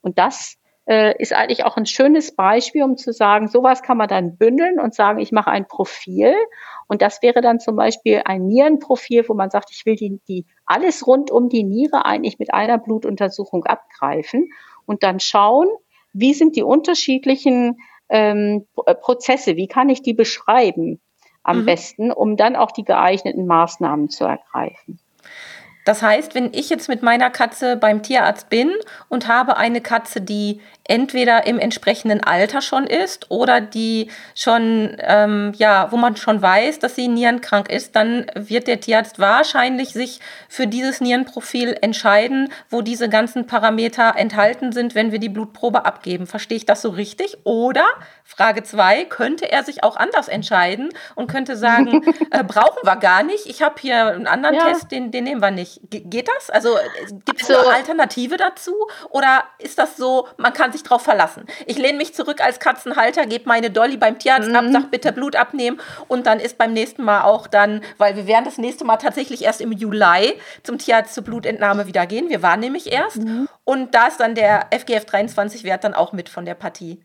Und 0.00 0.18
das 0.18 0.58
äh, 0.86 1.14
ist 1.20 1.32
eigentlich 1.32 1.64
auch 1.64 1.76
ein 1.76 1.86
schönes 1.86 2.34
Beispiel, 2.34 2.82
um 2.82 2.96
zu 2.96 3.12
sagen, 3.12 3.48
sowas 3.48 3.82
kann 3.82 3.96
man 3.96 4.08
dann 4.08 4.36
bündeln 4.36 4.78
und 4.78 4.94
sagen, 4.94 5.18
ich 5.18 5.32
mache 5.32 5.50
ein 5.50 5.66
Profil. 5.66 6.34
Und 6.88 7.00
das 7.02 7.22
wäre 7.22 7.40
dann 7.40 7.60
zum 7.60 7.76
Beispiel 7.76 8.22
ein 8.24 8.46
Nierenprofil, 8.46 9.24
wo 9.28 9.34
man 9.34 9.50
sagt, 9.50 9.70
ich 9.70 9.86
will 9.86 9.96
die, 9.96 10.20
die 10.28 10.46
alles 10.66 11.06
rund 11.06 11.30
um 11.30 11.48
die 11.48 11.64
Niere 11.64 12.04
eigentlich 12.04 12.38
mit 12.38 12.52
einer 12.52 12.78
Blutuntersuchung 12.78 13.64
abgreifen 13.64 14.50
und 14.86 15.02
dann 15.02 15.20
schauen, 15.20 15.68
wie 16.12 16.34
sind 16.34 16.56
die 16.56 16.62
unterschiedlichen 16.62 17.78
ähm, 18.08 18.66
Prozesse, 18.74 19.56
wie 19.56 19.66
kann 19.66 19.88
ich 19.88 20.02
die 20.02 20.14
beschreiben 20.14 21.00
am 21.42 21.60
mhm. 21.60 21.66
besten, 21.66 22.12
um 22.12 22.36
dann 22.36 22.56
auch 22.56 22.70
die 22.70 22.84
geeigneten 22.84 23.46
Maßnahmen 23.46 24.10
zu 24.10 24.24
ergreifen. 24.24 24.98
Das 25.84 26.02
heißt, 26.02 26.34
wenn 26.34 26.52
ich 26.52 26.70
jetzt 26.70 26.88
mit 26.88 27.02
meiner 27.02 27.30
Katze 27.30 27.76
beim 27.76 28.02
Tierarzt 28.02 28.48
bin 28.48 28.72
und 29.08 29.28
habe 29.28 29.56
eine 29.56 29.80
Katze, 29.80 30.20
die 30.20 30.60
entweder 30.84 31.46
im 31.46 31.58
entsprechenden 31.58 32.22
Alter 32.22 32.60
schon 32.60 32.86
ist 32.86 33.30
oder 33.30 33.60
die 33.60 34.10
schon, 34.34 34.96
ähm, 35.00 35.52
ja, 35.56 35.90
wo 35.90 35.96
man 35.96 36.16
schon 36.16 36.42
weiß, 36.42 36.78
dass 36.78 36.94
sie 36.94 37.08
nierenkrank 37.08 37.70
ist, 37.70 37.96
dann 37.96 38.26
wird 38.34 38.66
der 38.66 38.80
Tierarzt 38.80 39.18
wahrscheinlich 39.18 39.94
sich 39.94 40.20
für 40.48 40.66
dieses 40.66 41.00
Nierenprofil 41.00 41.76
entscheiden, 41.80 42.50
wo 42.68 42.82
diese 42.82 43.08
ganzen 43.08 43.46
Parameter 43.46 44.14
enthalten 44.16 44.72
sind, 44.72 44.94
wenn 44.94 45.10
wir 45.10 45.18
die 45.18 45.30
Blutprobe 45.30 45.86
abgeben. 45.86 46.26
Verstehe 46.26 46.58
ich 46.58 46.66
das 46.66 46.82
so 46.82 46.90
richtig? 46.90 47.38
Oder, 47.44 47.86
Frage 48.22 48.62
zwei, 48.62 49.04
könnte 49.04 49.50
er 49.50 49.64
sich 49.64 49.82
auch 49.82 49.96
anders 49.96 50.28
entscheiden 50.28 50.90
und 51.14 51.28
könnte 51.30 51.56
sagen, 51.56 52.02
äh, 52.30 52.44
brauchen 52.44 52.80
wir 52.82 52.96
gar 52.96 53.22
nicht, 53.22 53.46
ich 53.46 53.62
habe 53.62 53.76
hier 53.80 54.08
einen 54.08 54.26
anderen 54.26 54.56
ja. 54.56 54.68
Test, 54.68 54.90
den, 54.90 55.10
den 55.10 55.24
nehmen 55.24 55.40
wir 55.40 55.50
nicht. 55.50 55.73
Ge 55.90 56.00
geht 56.00 56.28
das? 56.28 56.50
Also 56.50 56.76
gibt 57.24 57.42
es 57.42 57.50
also, 57.50 57.68
eine 57.68 57.76
Alternative 57.76 58.36
dazu? 58.36 58.74
Oder 59.10 59.44
ist 59.58 59.78
das 59.78 59.96
so, 59.96 60.28
man 60.36 60.52
kann 60.52 60.72
sich 60.72 60.82
darauf 60.82 61.02
verlassen. 61.02 61.46
Ich 61.66 61.78
lehne 61.78 61.98
mich 61.98 62.14
zurück 62.14 62.40
als 62.40 62.60
Katzenhalter, 62.60 63.26
gebe 63.26 63.48
meine 63.48 63.70
Dolly 63.70 63.96
beim 63.96 64.18
Tierarzt 64.18 64.48
mhm. 64.48 64.56
ab, 64.56 64.64
sag 64.70 64.90
bitte 64.90 65.12
Blut 65.12 65.36
abnehmen 65.36 65.80
und 66.08 66.26
dann 66.26 66.40
ist 66.40 66.58
beim 66.58 66.72
nächsten 66.72 67.04
Mal 67.04 67.22
auch 67.22 67.46
dann, 67.46 67.82
weil 67.98 68.16
wir 68.16 68.26
werden 68.26 68.44
das 68.44 68.58
nächste 68.58 68.84
Mal 68.84 68.96
tatsächlich 68.96 69.42
erst 69.44 69.60
im 69.60 69.72
Juli 69.72 70.40
zum 70.62 70.78
Tierarzt 70.78 71.14
zur 71.14 71.24
Blutentnahme 71.24 71.86
wieder 71.86 72.06
gehen. 72.06 72.28
Wir 72.28 72.42
waren 72.42 72.60
nämlich 72.60 72.92
erst 72.92 73.18
mhm. 73.18 73.48
und 73.64 73.94
da 73.94 74.06
ist 74.06 74.20
dann 74.20 74.34
der 74.34 74.66
FGF 74.70 75.04
23 75.04 75.64
Wert 75.64 75.84
dann 75.84 75.94
auch 75.94 76.12
mit 76.12 76.28
von 76.28 76.44
der 76.44 76.54
Partie. 76.54 77.00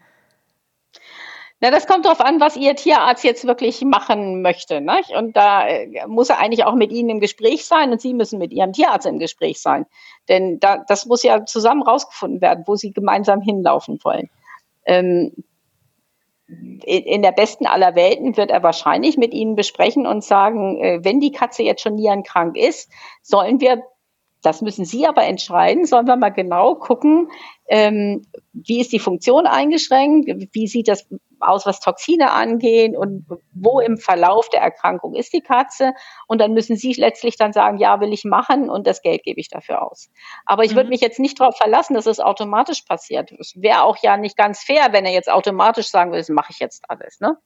Na, 1.62 1.72
das 1.72 1.88
kommt 1.88 2.06
darauf 2.06 2.22
an, 2.22 2.40
was 2.40 2.56
Ihr 2.56 2.76
Tierarzt 2.76 3.24
jetzt 3.24 3.46
wirklich 3.46 3.82
machen 3.82 4.42
möchte. 4.42 4.80
Nicht? 4.80 5.12
Und 5.12 5.36
da 5.36 5.68
äh, 5.68 6.08
muss 6.08 6.30
er 6.30 6.40
eigentlich 6.40 6.64
auch 6.64 6.76
mit 6.76 6.92
Ihnen 6.92 7.10
im 7.10 7.20
Gespräch 7.20 7.66
sein 7.66 7.92
und 7.92 8.00
Sie 8.00 8.14
müssen 8.14 8.40
mit 8.40 8.54
Ihrem 8.54 8.72
Tierarzt 8.72 9.06
im 9.06 9.20
Gespräch 9.20 9.62
sein. 9.62 9.86
Denn 10.30 10.60
da, 10.60 10.84
das 10.88 11.06
muss 11.06 11.24
ja 11.24 11.46
zusammen 11.46 11.84
rausgefunden 11.84 12.42
werden, 12.42 12.64
wo 12.66 12.76
Sie 12.76 12.92
gemeinsam 12.92 13.42
hinlaufen 13.42 14.00
wollen. 14.04 14.30
ähm, 14.86 15.34
in 16.84 17.22
der 17.22 17.32
besten 17.32 17.68
aller 17.68 17.96
Welten 17.96 18.36
wird 18.36 18.50
er 18.50 18.64
wahrscheinlich 18.64 19.18
mit 19.18 19.34
Ihnen 19.34 19.56
besprechen 19.56 20.08
und 20.08 20.24
sagen, 20.24 20.82
äh, 20.82 21.00
wenn 21.04 21.20
die 21.20 21.32
Katze 21.32 21.62
jetzt 21.64 21.82
schon 21.82 21.96
nierenkrank 21.96 22.58
ist, 22.58 22.92
sollen 23.22 23.62
wir, 23.62 23.84
das 24.42 24.62
müssen 24.62 24.86
Sie 24.86 25.06
aber 25.06 25.26
entscheiden, 25.26 25.86
sollen 25.86 26.08
wir 26.08 26.16
mal 26.16 26.30
genau 26.30 26.74
gucken, 26.76 27.30
ähm, 27.68 28.24
wie 28.54 28.82
ist 28.82 28.92
die 28.92 29.00
Funktion 29.00 29.46
eingeschränkt, 29.46 30.28
wie 30.54 30.68
sieht 30.68 30.88
das 30.88 31.08
aus, 31.40 31.66
was 31.66 31.80
Toxine 31.80 32.32
angehen 32.32 32.96
und 32.96 33.26
wo 33.54 33.80
im 33.80 33.98
Verlauf 33.98 34.50
der 34.50 34.62
Erkrankung 34.62 35.16
ist 35.16 35.34
die 35.34 35.42
Katze. 35.42 35.94
Und 36.28 36.40
dann 36.40 36.54
müssen 36.54 36.76
Sie 36.76 36.94
letztlich 36.94 37.38
dann 37.38 37.54
sagen, 37.54 37.78
ja, 37.78 38.00
will 38.00 38.14
ich 38.14 38.24
machen 38.24 38.70
und 38.70 38.88
das 38.88 39.02
Geld 39.02 39.24
gebe 39.24 39.40
ich 39.40 39.50
dafür 39.50 39.82
aus. 39.82 40.10
Aber 40.46 40.64
ich 40.64 40.72
mhm. 40.72 40.78
würde 40.78 40.90
mich 40.90 41.02
jetzt 41.02 41.20
nicht 41.20 41.40
darauf 41.40 41.58
verlassen, 41.58 41.94
dass 41.94 42.06
es 42.06 42.20
automatisch 42.20 42.82
passiert. 42.84 43.32
Es 43.34 43.54
wäre 43.56 43.84
auch 43.84 43.98
ja 44.02 44.18
nicht 44.18 44.38
ganz 44.38 44.64
fair, 44.64 44.88
wenn 44.92 45.06
er 45.06 45.14
jetzt 45.14 45.30
automatisch 45.30 45.90
sagen 45.90 46.12
würde, 46.12 46.22
das 46.22 46.30
mache 46.30 46.52
ich 46.52 46.60
jetzt 46.60 46.84
alles. 46.88 47.20
Ne? 47.20 47.38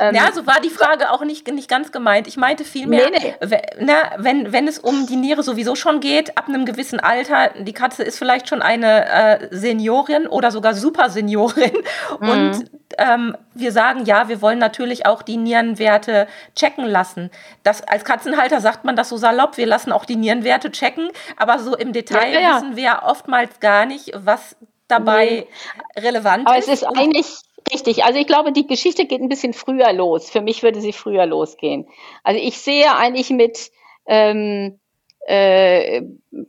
Ähm, 0.00 0.14
ja, 0.14 0.30
so 0.32 0.46
war 0.46 0.60
die 0.60 0.70
Frage 0.70 1.10
auch 1.10 1.24
nicht, 1.24 1.46
nicht 1.48 1.68
ganz 1.68 1.92
gemeint. 1.92 2.26
Ich 2.26 2.36
meinte 2.36 2.64
vielmehr, 2.64 3.10
nee, 3.10 3.34
nee. 3.50 3.62
Na, 3.80 4.12
wenn, 4.16 4.52
wenn 4.52 4.68
es 4.68 4.78
um 4.78 5.06
die 5.06 5.16
Niere 5.16 5.42
sowieso 5.42 5.74
schon 5.74 6.00
geht, 6.00 6.38
ab 6.38 6.48
einem 6.48 6.64
gewissen 6.64 7.00
Alter, 7.00 7.50
die 7.58 7.72
Katze 7.72 8.02
ist 8.02 8.18
vielleicht 8.18 8.48
schon 8.48 8.62
eine 8.62 9.06
äh, 9.06 9.48
Seniorin 9.50 10.26
oder 10.26 10.50
sogar 10.50 10.74
Superseniorin 10.74 11.72
mhm. 12.20 12.28
und 12.28 12.70
ähm, 12.98 13.36
wir 13.54 13.72
sagen, 13.72 14.04
ja, 14.04 14.28
wir 14.28 14.40
wollen 14.40 14.58
natürlich 14.58 15.06
auch 15.06 15.22
die 15.22 15.36
Nierenwerte 15.36 16.28
checken 16.54 16.86
lassen. 16.86 17.30
Das, 17.62 17.82
als 17.82 18.04
Katzenhalter 18.04 18.60
sagt 18.60 18.84
man 18.84 18.96
das 18.96 19.08
so 19.08 19.16
salopp, 19.16 19.56
wir 19.56 19.66
lassen 19.66 19.92
auch 19.92 20.04
die 20.04 20.16
Nierenwerte 20.16 20.70
checken, 20.70 21.10
aber 21.36 21.58
so 21.58 21.76
im 21.76 21.92
Detail 21.92 22.32
ja, 22.32 22.40
ja. 22.40 22.56
wissen 22.56 22.76
wir 22.76 23.00
oftmals 23.04 23.60
gar 23.60 23.84
nicht, 23.84 24.12
was 24.14 24.56
dabei 24.86 25.46
nee. 25.96 26.00
relevant 26.00 26.46
aber 26.46 26.58
ist. 26.58 26.64
Aber 26.64 26.72
es 26.72 26.82
ist 26.82 26.88
eigentlich 26.98 27.47
Richtig, 27.72 28.04
also 28.04 28.18
ich 28.18 28.26
glaube, 28.26 28.52
die 28.52 28.66
Geschichte 28.66 29.06
geht 29.06 29.20
ein 29.20 29.28
bisschen 29.28 29.52
früher 29.52 29.92
los. 29.92 30.30
Für 30.30 30.40
mich 30.40 30.62
würde 30.62 30.80
sie 30.80 30.92
früher 30.92 31.26
losgehen. 31.26 31.86
Also 32.24 32.40
ich 32.40 32.58
sehe 32.58 32.94
eigentlich 32.96 33.30
mit 33.30 33.70
ähm, 34.06 34.78
äh, 35.28 36.00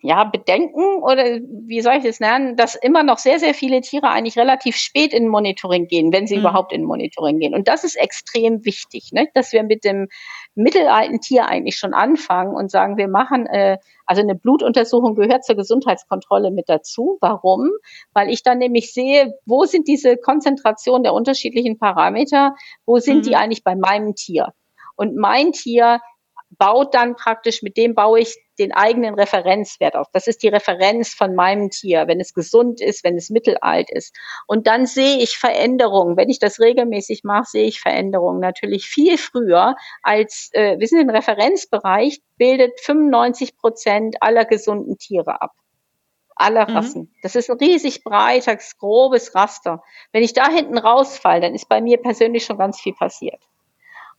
ja, 0.02 0.24
Bedenken 0.24 1.04
oder 1.04 1.26
wie 1.42 1.82
soll 1.82 1.96
ich 1.96 2.04
das 2.04 2.22
nennen, 2.22 2.56
dass 2.56 2.76
immer 2.76 3.04
noch 3.04 3.18
sehr, 3.18 3.40
sehr 3.40 3.54
viele 3.54 3.82
Tiere 3.82 4.10
eigentlich 4.10 4.38
relativ 4.38 4.78
spät 4.78 5.14
in 5.14 5.28
Monitoring 5.28 5.88
gehen, 5.88 6.14
wenn 6.14 6.28
sie 6.28 6.36
mhm. 6.36 6.42
überhaupt 6.42 6.72
in 6.72 6.86
Monitoring 6.86 7.40
gehen. 7.40 7.54
Und 7.54 7.68
das 7.68 7.84
ist 7.84 7.98
extrem 7.98 8.64
wichtig, 8.64 9.12
ne? 9.12 9.28
dass 9.34 9.52
wir 9.52 9.64
mit 9.64 9.84
dem 9.84 10.08
mittelalten 10.60 11.22
Tier 11.22 11.48
eigentlich 11.48 11.78
schon 11.78 11.94
anfangen 11.94 12.56
und 12.56 12.70
sagen, 12.70 12.98
wir 12.98 13.08
machen, 13.08 13.46
äh, 13.48 13.78
also 14.06 14.22
eine 14.22 14.36
Blutuntersuchung 14.36 15.16
gehört 15.16 15.46
zur 15.46 15.56
Gesundheitskontrolle 15.56 16.52
mit 16.52 16.68
dazu. 16.68 17.18
Warum? 17.22 17.70
Weil 18.14 18.30
ich 18.30 18.44
dann 18.44 18.58
nämlich 18.58 18.94
sehe, 18.94 19.34
wo 19.46 19.66
sind 19.66 19.88
diese 19.88 20.18
Konzentrationen 20.18 21.04
der 21.04 21.14
unterschiedlichen 21.14 21.78
Parameter, 21.78 22.56
wo 22.86 23.00
sind 23.00 23.20
mhm. 23.20 23.22
die 23.24 23.36
eigentlich 23.36 23.64
bei 23.64 23.76
meinem 23.76 24.16
Tier? 24.16 24.54
Und 24.96 25.16
mein 25.16 25.54
Tier 25.54 26.02
baut 26.60 26.94
dann 26.94 27.16
praktisch, 27.16 27.64
mit 27.64 27.78
dem 27.78 27.96
baue 27.96 28.20
ich 28.20 28.38
den 28.60 28.74
eigenen 28.74 29.16
Referenzwert 29.16 29.96
auf. 29.96 30.08
Das 30.12 30.28
ist 30.28 30.44
die 30.44 30.50
Referenz 30.50 31.14
von 31.14 31.34
meinem 31.34 31.70
Tier, 31.70 32.08
wenn 32.08 32.20
es 32.20 32.34
gesund 32.34 32.82
ist, 32.82 33.04
wenn 33.06 33.16
es 33.16 33.30
mittelalt 33.30 33.90
ist. 33.90 34.14
Und 34.46 34.68
dann 34.68 34.86
sehe 34.86 35.18
ich 35.20 35.38
Veränderungen. 35.38 36.18
Wenn 36.18 36.30
ich 36.30 36.38
das 36.38 36.60
regelmäßig 36.60 37.24
mache, 37.24 37.46
sehe 37.46 37.66
ich 37.66 37.80
Veränderungen 37.80 38.42
natürlich 38.42 38.88
viel 38.88 39.18
früher 39.18 39.76
als, 40.04 40.50
äh, 40.52 40.78
wir 40.78 40.88
sind 40.88 41.00
im 41.00 41.10
Referenzbereich, 41.10 42.22
bildet 42.38 42.80
95 42.82 43.58
Prozent 43.58 44.18
aller 44.22 44.46
gesunden 44.46 44.98
Tiere 44.98 45.42
ab 45.42 45.54
aller 46.36 46.70
mhm. 46.70 46.76
Rassen. 46.76 47.02
Mhm. 47.02 47.16
Das 47.22 47.36
ist 47.36 47.50
ein 47.50 47.58
riesig 47.58 48.04
breites, 48.04 48.78
grobes 48.78 49.36
Raster. 49.36 49.84
Wenn 50.14 50.24
ich 50.24 50.34
da 50.34 50.50
hinten 50.50 50.78
rausfalle, 50.78 51.42
dann 51.42 51.54
ist 51.54 51.68
bei 51.68 51.82
mir 51.82 51.98
persönlich 51.98 52.46
schon 52.46 52.58
ganz 52.58 52.80
viel 52.80 52.94
passiert. 52.94 53.44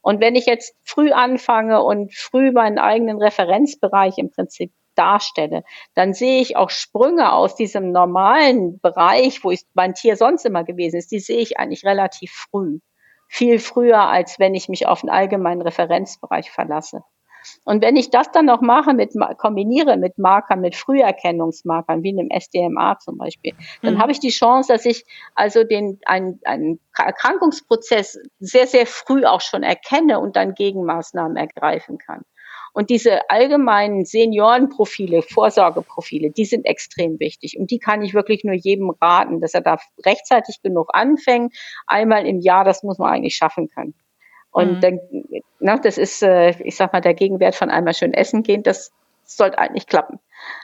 Und 0.02 0.20
wenn 0.20 0.34
ich 0.34 0.46
jetzt 0.46 0.74
früh 0.82 1.12
anfange 1.12 1.82
und 1.82 2.14
früh 2.14 2.52
meinen 2.52 2.78
eigenen 2.78 3.20
Referenzbereich 3.20 4.18
im 4.18 4.30
Prinzip 4.30 4.72
darstelle, 4.94 5.62
dann 5.94 6.14
sehe 6.14 6.40
ich 6.40 6.56
auch 6.56 6.70
Sprünge 6.70 7.32
aus 7.32 7.54
diesem 7.54 7.92
normalen 7.92 8.80
Bereich, 8.80 9.44
wo 9.44 9.50
ich, 9.50 9.62
mein 9.74 9.94
Tier 9.94 10.16
sonst 10.16 10.44
immer 10.44 10.64
gewesen 10.64 10.96
ist, 10.96 11.10
die 11.10 11.20
sehe 11.20 11.38
ich 11.38 11.58
eigentlich 11.58 11.84
relativ 11.84 12.32
früh. 12.32 12.80
Viel 13.28 13.58
früher, 13.58 14.00
als 14.00 14.38
wenn 14.38 14.54
ich 14.54 14.68
mich 14.68 14.86
auf 14.86 15.02
einen 15.02 15.10
allgemeinen 15.10 15.62
Referenzbereich 15.62 16.50
verlasse. 16.50 17.02
Und 17.64 17.82
wenn 17.82 17.96
ich 17.96 18.10
das 18.10 18.30
dann 18.30 18.46
noch 18.46 18.60
mache, 18.60 18.94
mit, 18.94 19.12
kombiniere 19.38 19.96
mit 19.96 20.18
Markern, 20.18 20.60
mit 20.60 20.74
Früherkennungsmarkern, 20.74 22.02
wie 22.02 22.10
einem 22.10 22.30
SDMA 22.30 22.98
zum 22.98 23.18
Beispiel, 23.18 23.52
dann 23.82 23.94
mhm. 23.94 23.98
habe 23.98 24.12
ich 24.12 24.20
die 24.20 24.30
Chance, 24.30 24.72
dass 24.72 24.84
ich 24.84 25.04
also 25.34 25.64
den, 25.64 25.98
einen, 26.06 26.40
einen 26.44 26.80
Erkrankungsprozess 26.96 28.18
sehr, 28.38 28.66
sehr 28.66 28.86
früh 28.86 29.24
auch 29.24 29.40
schon 29.40 29.62
erkenne 29.62 30.20
und 30.20 30.36
dann 30.36 30.54
Gegenmaßnahmen 30.54 31.36
ergreifen 31.36 31.98
kann. 31.98 32.22
Und 32.72 32.90
diese 32.90 33.28
allgemeinen 33.30 34.04
Seniorenprofile, 34.04 35.22
Vorsorgeprofile, 35.22 36.30
die 36.30 36.44
sind 36.44 36.66
extrem 36.66 37.18
wichtig. 37.18 37.58
Und 37.58 37.70
die 37.70 37.78
kann 37.78 38.02
ich 38.02 38.14
wirklich 38.14 38.44
nur 38.44 38.54
jedem 38.54 38.90
raten, 38.90 39.40
dass 39.40 39.54
er 39.54 39.60
da 39.60 39.78
rechtzeitig 40.04 40.62
genug 40.62 40.88
anfängt. 40.92 41.56
Einmal 41.86 42.26
im 42.26 42.40
Jahr, 42.40 42.64
das 42.64 42.82
muss 42.82 42.98
man 42.98 43.12
eigentlich 43.12 43.36
schaffen 43.36 43.68
können. 43.68 43.94
Und 44.50 44.76
mhm. 44.76 44.80
dann, 44.80 45.00
ne, 45.60 45.80
das 45.82 45.98
ist, 45.98 46.22
äh, 46.22 46.50
ich 46.62 46.76
sag 46.76 46.92
mal, 46.92 47.00
der 47.00 47.14
Gegenwert 47.14 47.54
von 47.54 47.70
einmal 47.70 47.94
schön 47.94 48.14
essen 48.14 48.42
gehen, 48.42 48.62
das 48.62 48.92
sollte 49.24 49.58
eigentlich 49.58 49.86
klappen. 49.86 50.18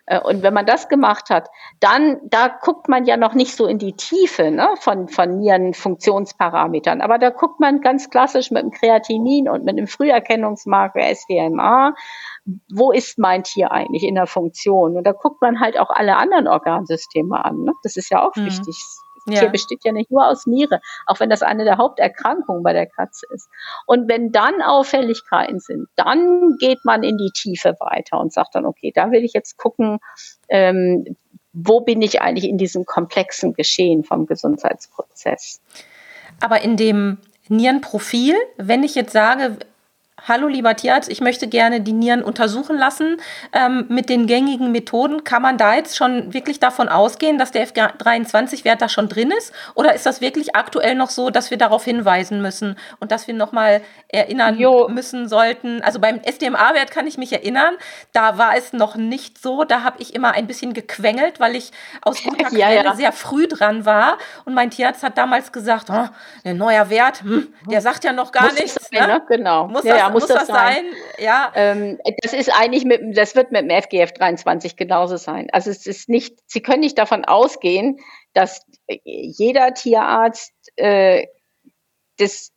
Äh, 0.07 0.21
und 0.21 0.43
wenn 0.43 0.55
man 0.55 0.67
das 0.67 0.89
gemacht 0.89 1.31
hat, 1.31 1.49
dann, 1.81 2.19
da 2.25 2.49
guckt 2.49 2.89
man 2.89 3.05
ja 3.05 3.17
noch 3.17 3.35
nicht 3.35 3.55
so 3.55 3.67
in 3.67 3.79
die 3.79 3.93
Tiefe 3.93 4.51
ne, 4.51 4.71
von, 4.81 5.09
von 5.09 5.39
Nierenfunktionsparametern, 5.39 7.01
aber 7.01 7.19
da 7.19 7.31
guckt 7.31 7.61
man 7.61 7.81
ganz 7.81 8.11
klassisch 8.11 8.51
mit 8.51 8.63
dem 8.63 8.71
Kreatinin 8.71 9.49
und 9.49 9.65
mit 9.65 9.79
dem 9.79 9.87
Früherkennungsmarker 9.87 11.01
SDMA, 11.01 11.95
wo 12.73 12.93
ist 12.93 13.19
mein 13.19 13.43
Tier 13.43 13.73
eigentlich 13.73 14.05
in 14.05 14.15
der 14.15 14.27
Funktion? 14.27 14.97
Und 14.97 15.05
da 15.05 15.13
guckt 15.13 15.43
man 15.43 15.61
halt 15.61 15.79
auch 15.79 15.91
alle 15.91 16.17
anderen 16.17 16.49
Organsysteme 16.49 17.45
an. 17.45 17.63
Ne? 17.63 17.73
Das 17.83 17.97
ist 17.97 18.11
ja 18.11 18.27
auch 18.27 18.35
mhm. 18.37 18.47
wichtig. 18.47 18.77
Ja. 19.29 19.41
Tier 19.41 19.49
besteht 19.51 19.85
ja 19.85 19.93
nicht 19.93 20.11
nur 20.11 20.27
aus 20.27 20.47
Niere, 20.47 20.81
auch 21.07 21.21
wenn 21.21 21.31
das 21.31 21.43
eine 21.43 21.65
der 21.65 21.79
Haupterkrankungen 21.79 22.63
bei 22.63 22.73
der 22.73 22.87
Katze 22.87 23.27
ist. 23.31 23.49
Und 23.87 24.09
wenn 24.09 24.33
dann 24.33 24.63
Auffälligkeiten 24.63 25.61
sind, 25.61 25.89
dann 25.97 26.57
geht 26.59 26.85
man 26.85 27.03
in 27.03 27.19
die 27.19 27.31
Tiefe 27.35 27.77
weiter 27.81 28.21
und 28.21 28.33
sagt 28.33 28.55
dann, 28.55 28.67
okay, 28.67 28.93
da 28.95 29.11
will 29.11 29.25
ich 29.25 29.33
jetzt 29.33 29.57
gucken, 29.57 29.99
ähm, 30.49 31.17
wo 31.53 31.81
bin 31.81 32.03
ich 32.03 32.21
eigentlich 32.21 32.49
in 32.49 32.59
diesem 32.59 32.85
komplexen 32.85 33.55
Geschehen 33.55 34.05
vom 34.05 34.27
Gesundheitsprozess. 34.27 35.61
Aber 36.41 36.61
in 36.61 36.77
dem 36.77 37.19
Nierenprofil, 37.49 38.35
wenn 38.59 38.85
ich 38.85 38.95
jetzt 38.95 39.13
sage, 39.13 39.59
hallo 40.29 40.49
lieber 40.49 40.75
Tierarzt, 40.75 41.09
ich 41.09 41.21
möchte 41.21 41.47
gerne 41.47 41.81
die 41.81 41.93
Nieren 41.93 42.23
untersuchen 42.23 42.77
lassen. 42.77 43.19
Ähm, 43.53 43.87
mit 43.89 44.09
den 44.09 44.27
gängigen 44.27 44.73
Methoden 44.73 45.25
kann 45.25 45.43
man 45.43 45.57
da 45.57 45.75
jetzt 45.75 45.97
schon 45.97 46.33
wirklich 46.33 46.59
davon 46.59 46.89
ausgehen, 46.89 47.39
dass 47.39 47.53
der 47.53 47.67
F23-Wert 47.67 48.83
da 48.83 48.89
schon 48.89 49.09
drin 49.09 49.31
ist? 49.31 49.53
Oder 49.75 49.95
ist 49.95 50.07
das 50.07 50.21
wirklich 50.21 50.57
aktuell 50.57 50.95
noch 50.95 51.11
so, 51.11 51.31
dass 51.31 51.51
wir 51.51 51.59
darauf 51.59 51.85
hinweisen 51.85 52.43
müssen 52.43 52.77
und 52.99 53.13
dass 53.13 53.27
wir 53.27 53.35
nochmal 53.35 53.83
erinnern 54.09 54.59
jo. 54.59 54.89
müssen 54.89 55.29
sollten? 55.29 55.81
Also 55.83 56.01
beim 56.01 56.21
SDMA-Wert 56.23 56.91
kann 56.91 57.07
ich 57.07 57.19
mich 57.19 57.33
erinnern, 57.33 57.75
da 58.13 58.39
war 58.39 58.57
es 58.57 58.73
noch 58.73 58.97
nicht 58.97 59.41
so. 59.41 59.65
Da 59.65 59.83
habe 59.83 59.97
ich 60.01 60.15
immer 60.15 60.33
ein 60.33 60.47
bisschen 60.47 60.75
gequengelt, 60.75 61.39
weil 61.39 61.55
ich 61.55 61.71
aus 62.03 62.23
guter 62.25 62.47
Quelle 62.47 62.61
ja, 62.61 62.83
ja. 62.83 62.95
sehr 62.95 63.13
früh 63.13 63.47
dran 63.47 63.85
war. 63.85 64.19
Und 64.45 64.55
mein 64.55 64.71
Tierarzt 64.71 65.03
hat 65.03 65.17
damals 65.19 65.53
gesagt, 65.53 65.89
oh, 65.91 66.09
ein 66.45 66.57
neuer 66.57 66.91
Wert, 66.91 67.23
hm, 67.23 67.49
der 67.71 67.81
sagt 67.81 68.05
ja 68.05 68.13
noch 68.13 68.33
gar 68.33 68.45
Muss 68.45 68.59
nichts. 68.59 68.89
Sein, 68.91 69.09
ne? 69.09 69.15
ne? 69.15 69.23
Genau. 69.29 69.69
Muss 69.69 69.85
ja, 69.85 70.09
das 70.09 70.16
muss, 70.21 70.29
muss 70.29 70.39
das, 70.39 70.49
sein? 70.49 70.75
sein? 70.75 70.85
Ja. 71.19 71.53
Ähm, 71.55 71.99
das 72.23 72.33
ist 72.33 72.51
eigentlich 72.51 72.85
mit, 72.85 73.17
das 73.17 73.35
wird 73.35 73.53
mit 73.53 73.63
dem 73.63 73.83
FGF 73.83 74.13
23 74.13 74.77
genauso 74.77 75.17
sein. 75.17 75.49
Also 75.53 75.71
es 75.71 75.87
ist 75.87 76.09
nicht, 76.09 76.39
Sie 76.47 76.63
können 76.63 76.81
nicht 76.81 76.99
davon 76.99 77.25
ausgehen, 77.25 77.99
dass 78.33 78.63
jeder 79.05 79.75
Tierarzt 79.75 80.53
äh, 80.77 81.27
das 82.19 82.53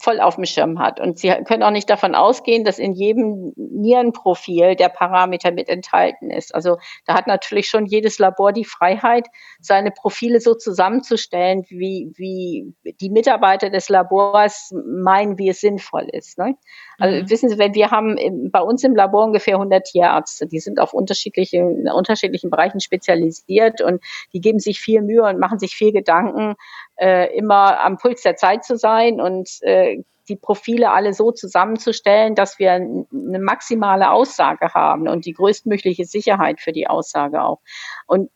voll 0.00 0.20
auf 0.20 0.36
dem 0.36 0.44
Schirm 0.44 0.78
hat. 0.78 1.00
Und 1.00 1.18
Sie 1.18 1.28
können 1.44 1.62
auch 1.62 1.70
nicht 1.70 1.90
davon 1.90 2.14
ausgehen, 2.14 2.64
dass 2.64 2.78
in 2.78 2.92
jedem 2.92 3.52
Nierenprofil 3.56 4.76
der 4.76 4.88
Parameter 4.88 5.50
mit 5.50 5.68
enthalten 5.68 6.30
ist. 6.30 6.54
Also 6.54 6.78
da 7.06 7.14
hat 7.14 7.26
natürlich 7.26 7.68
schon 7.68 7.86
jedes 7.86 8.18
Labor 8.18 8.52
die 8.52 8.64
Freiheit, 8.64 9.26
seine 9.60 9.90
Profile 9.90 10.40
so 10.40 10.54
zusammenzustellen, 10.54 11.64
wie, 11.68 12.12
wie 12.16 12.74
die 13.00 13.10
Mitarbeiter 13.10 13.70
des 13.70 13.88
Labors 13.88 14.72
meinen, 14.86 15.38
wie 15.38 15.48
es 15.48 15.60
sinnvoll 15.60 16.08
ist. 16.12 16.38
Ne? 16.38 16.56
Also 16.98 17.22
mhm. 17.22 17.30
wissen 17.30 17.48
Sie, 17.48 17.58
wenn 17.58 17.74
wir 17.74 17.90
haben 17.90 18.16
bei 18.50 18.60
uns 18.60 18.84
im 18.84 18.94
Labor 18.94 19.24
ungefähr 19.24 19.54
100 19.54 19.84
Tierärzte, 19.84 20.46
die 20.46 20.60
sind 20.60 20.80
auf 20.80 20.92
unterschiedliche, 20.92 21.62
unterschiedlichen 21.62 22.50
Bereichen 22.50 22.80
spezialisiert 22.80 23.80
und 23.80 24.02
die 24.32 24.40
geben 24.40 24.58
sich 24.58 24.80
viel 24.80 25.02
Mühe 25.02 25.22
und 25.22 25.38
machen 25.38 25.58
sich 25.58 25.74
viel 25.74 25.92
Gedanken, 25.92 26.54
äh, 26.98 27.36
immer 27.36 27.80
am 27.80 27.96
Puls 27.98 28.22
der 28.22 28.36
Zeit 28.36 28.64
zu 28.64 28.76
sein 28.76 29.20
und 29.20 29.48
äh, 29.62 30.02
die 30.28 30.36
Profile 30.36 30.90
alle 30.90 31.14
so 31.14 31.32
zusammenzustellen, 31.32 32.34
dass 32.34 32.58
wir 32.58 32.72
eine 32.72 33.38
maximale 33.38 34.10
Aussage 34.10 34.74
haben 34.74 35.08
und 35.08 35.24
die 35.24 35.32
größtmögliche 35.32 36.04
Sicherheit 36.04 36.60
für 36.60 36.72
die 36.72 36.86
Aussage 36.86 37.42
auch. 37.42 37.60
Und 38.06 38.30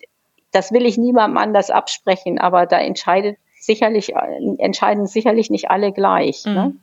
das 0.53 0.73
will 0.73 0.87
ich 0.87 0.99
niemandem 0.99 1.39
anders 1.39 1.71
absprechen, 1.71 2.39
aber 2.39 2.67
da 2.67 2.79
entscheidet 2.79 3.37
sicherlich, 3.59 4.15
äh, 4.15 4.57
entscheiden 4.59 5.07
sicherlich 5.07 5.51
nicht 5.51 5.71
alle 5.71 5.93
gleich. 5.93 6.45
Ne? 6.45 6.51
Mhm. 6.51 6.57
Ne? 6.57 6.75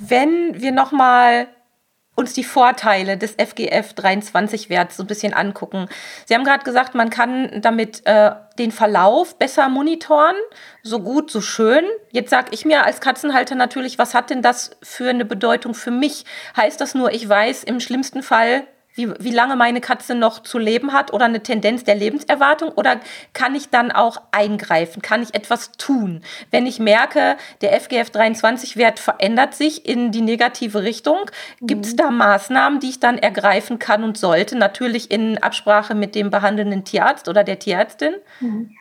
Wenn 0.00 0.62
wir 0.62 0.72
nochmal 0.72 1.48
uns 2.18 2.32
die 2.32 2.42
Vorteile 2.42 3.16
des 3.16 3.36
FGF 3.38 3.94
23 3.94 4.68
Werts 4.68 4.96
so 4.96 5.04
ein 5.04 5.06
bisschen 5.06 5.32
angucken. 5.32 5.88
Sie 6.26 6.34
haben 6.34 6.42
gerade 6.42 6.64
gesagt, 6.64 6.96
man 6.96 7.10
kann 7.10 7.60
damit 7.62 8.04
äh, 8.06 8.32
den 8.58 8.72
Verlauf 8.72 9.38
besser 9.38 9.68
monitoren, 9.68 10.34
so 10.82 10.98
gut, 10.98 11.30
so 11.30 11.40
schön. 11.40 11.84
Jetzt 12.10 12.30
sage 12.30 12.48
ich 12.50 12.64
mir 12.64 12.84
als 12.84 13.00
Katzenhalter 13.00 13.54
natürlich, 13.54 13.98
was 13.98 14.14
hat 14.14 14.30
denn 14.30 14.42
das 14.42 14.72
für 14.82 15.10
eine 15.10 15.24
Bedeutung 15.24 15.74
für 15.74 15.92
mich? 15.92 16.24
Heißt 16.56 16.80
das 16.80 16.96
nur, 16.96 17.12
ich 17.12 17.28
weiß 17.28 17.62
im 17.62 17.78
schlimmsten 17.78 18.24
Fall, 18.24 18.64
wie, 18.98 19.08
wie 19.18 19.30
lange 19.30 19.56
meine 19.56 19.80
Katze 19.80 20.14
noch 20.14 20.42
zu 20.42 20.58
leben 20.58 20.92
hat 20.92 21.12
oder 21.12 21.24
eine 21.24 21.42
Tendenz 21.42 21.84
der 21.84 21.94
Lebenserwartung? 21.94 22.70
Oder 22.70 23.00
kann 23.32 23.54
ich 23.54 23.70
dann 23.70 23.90
auch 23.90 24.20
eingreifen? 24.32 25.00
Kann 25.00 25.22
ich 25.22 25.34
etwas 25.34 25.72
tun? 25.72 26.22
Wenn 26.50 26.66
ich 26.66 26.78
merke, 26.78 27.36
der 27.62 27.80
FGF23-Wert 27.80 28.98
verändert 28.98 29.54
sich 29.54 29.88
in 29.88 30.10
die 30.12 30.20
negative 30.20 30.82
Richtung, 30.82 31.18
gibt 31.62 31.86
es 31.86 31.92
mhm. 31.92 31.96
da 31.96 32.10
Maßnahmen, 32.10 32.80
die 32.80 32.90
ich 32.90 33.00
dann 33.00 33.18
ergreifen 33.18 33.78
kann 33.78 34.04
und 34.04 34.18
sollte? 34.18 34.56
Natürlich 34.56 35.10
in 35.10 35.38
Absprache 35.38 35.94
mit 35.94 36.14
dem 36.14 36.30
behandelnden 36.30 36.84
Tierarzt 36.84 37.28
oder 37.28 37.44
der 37.44 37.58
Tierärztin? 37.58 38.14
Mhm. 38.40 38.77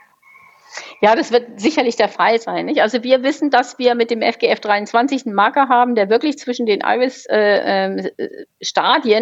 Ja, 1.02 1.16
das 1.16 1.32
wird 1.32 1.60
sicherlich 1.60 1.96
der 1.96 2.10
Fall 2.10 2.40
sein. 2.40 2.66
Nicht? 2.66 2.82
Also 2.82 3.04
wir 3.04 3.24
wissen, 3.24 3.50
dass 3.50 3.80
wir 3.80 3.96
mit 3.96 4.12
dem 4.12 4.22
FGF 4.22 4.60
23 4.60 5.26
einen 5.26 5.36
Marker 5.36 5.70
haben, 5.70 5.96
der 5.96 6.10
wirklich 6.10 6.38
zwischen 6.38 6.66
den 6.66 6.82
Iris-Stadien 6.82 7.74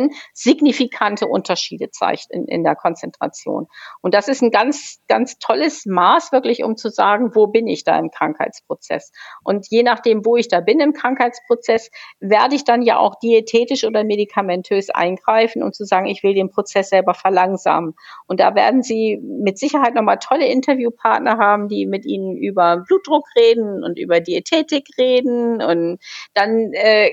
äh, 0.01 0.05
äh, 0.05 0.15
signifikante 0.33 1.27
Unterschiede 1.27 1.89
zeigt 1.91 2.27
in, 2.29 2.45
in 2.47 2.63
der 2.63 2.75
Konzentration. 2.75 3.67
Und 4.01 4.13
das 4.13 4.27
ist 4.27 4.41
ein 4.41 4.51
ganz, 4.51 4.99
ganz 5.07 5.37
tolles 5.39 5.85
Maß 5.85 6.31
wirklich, 6.31 6.63
um 6.63 6.77
zu 6.77 6.89
sagen, 6.89 7.35
wo 7.35 7.47
bin 7.47 7.67
ich 7.67 7.83
da 7.83 7.99
im 7.99 8.09
Krankheitsprozess. 8.11 9.11
Und 9.43 9.67
je 9.69 9.83
nachdem, 9.83 10.25
wo 10.25 10.35
ich 10.37 10.47
da 10.47 10.61
bin 10.61 10.79
im 10.79 10.93
Krankheitsprozess, 10.93 11.91
werde 12.19 12.55
ich 12.55 12.63
dann 12.63 12.81
ja 12.81 12.97
auch 12.97 13.15
diätetisch 13.19 13.83
oder 13.83 14.03
medikamentös 14.03 14.89
eingreifen, 14.89 15.63
um 15.63 15.73
zu 15.73 15.85
sagen, 15.85 16.07
ich 16.07 16.23
will 16.23 16.33
den 16.33 16.49
Prozess 16.49 16.89
selber 16.89 17.13
verlangsamen. 17.13 17.95
Und 18.27 18.39
da 18.39 18.55
werden 18.55 18.81
Sie 18.83 19.19
mit 19.21 19.59
Sicherheit 19.59 19.95
nochmal 19.95 20.19
tolle 20.19 20.47
Interviewpartner 20.47 21.37
haben, 21.37 21.44
haben, 21.45 21.67
die 21.67 21.85
mit 21.85 22.05
ihnen 22.05 22.35
über 22.37 22.77
Blutdruck 22.77 23.25
reden 23.35 23.83
und 23.83 23.99
über 23.99 24.19
Diätetik 24.19 24.87
reden 24.97 25.61
und 25.61 25.99
dann, 26.33 26.73
äh, 26.73 27.09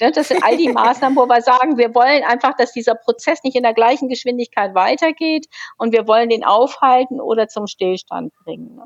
ne, 0.00 0.12
das 0.12 0.28
sind 0.28 0.42
all 0.42 0.56
die 0.56 0.68
Maßnahmen, 0.72 1.16
wo 1.16 1.26
wir 1.26 1.42
sagen, 1.42 1.78
wir 1.78 1.94
wollen 1.94 2.22
einfach, 2.24 2.56
dass 2.56 2.72
dieser 2.72 2.94
Prozess 2.94 3.42
nicht 3.42 3.56
in 3.56 3.62
der 3.62 3.74
gleichen 3.74 4.08
Geschwindigkeit 4.08 4.74
weitergeht 4.74 5.46
und 5.78 5.92
wir 5.92 6.06
wollen 6.06 6.28
den 6.28 6.44
aufhalten 6.44 7.20
oder 7.20 7.48
zum 7.48 7.66
Stillstand 7.66 8.32
bringen. 8.44 8.76
Ne? 8.76 8.84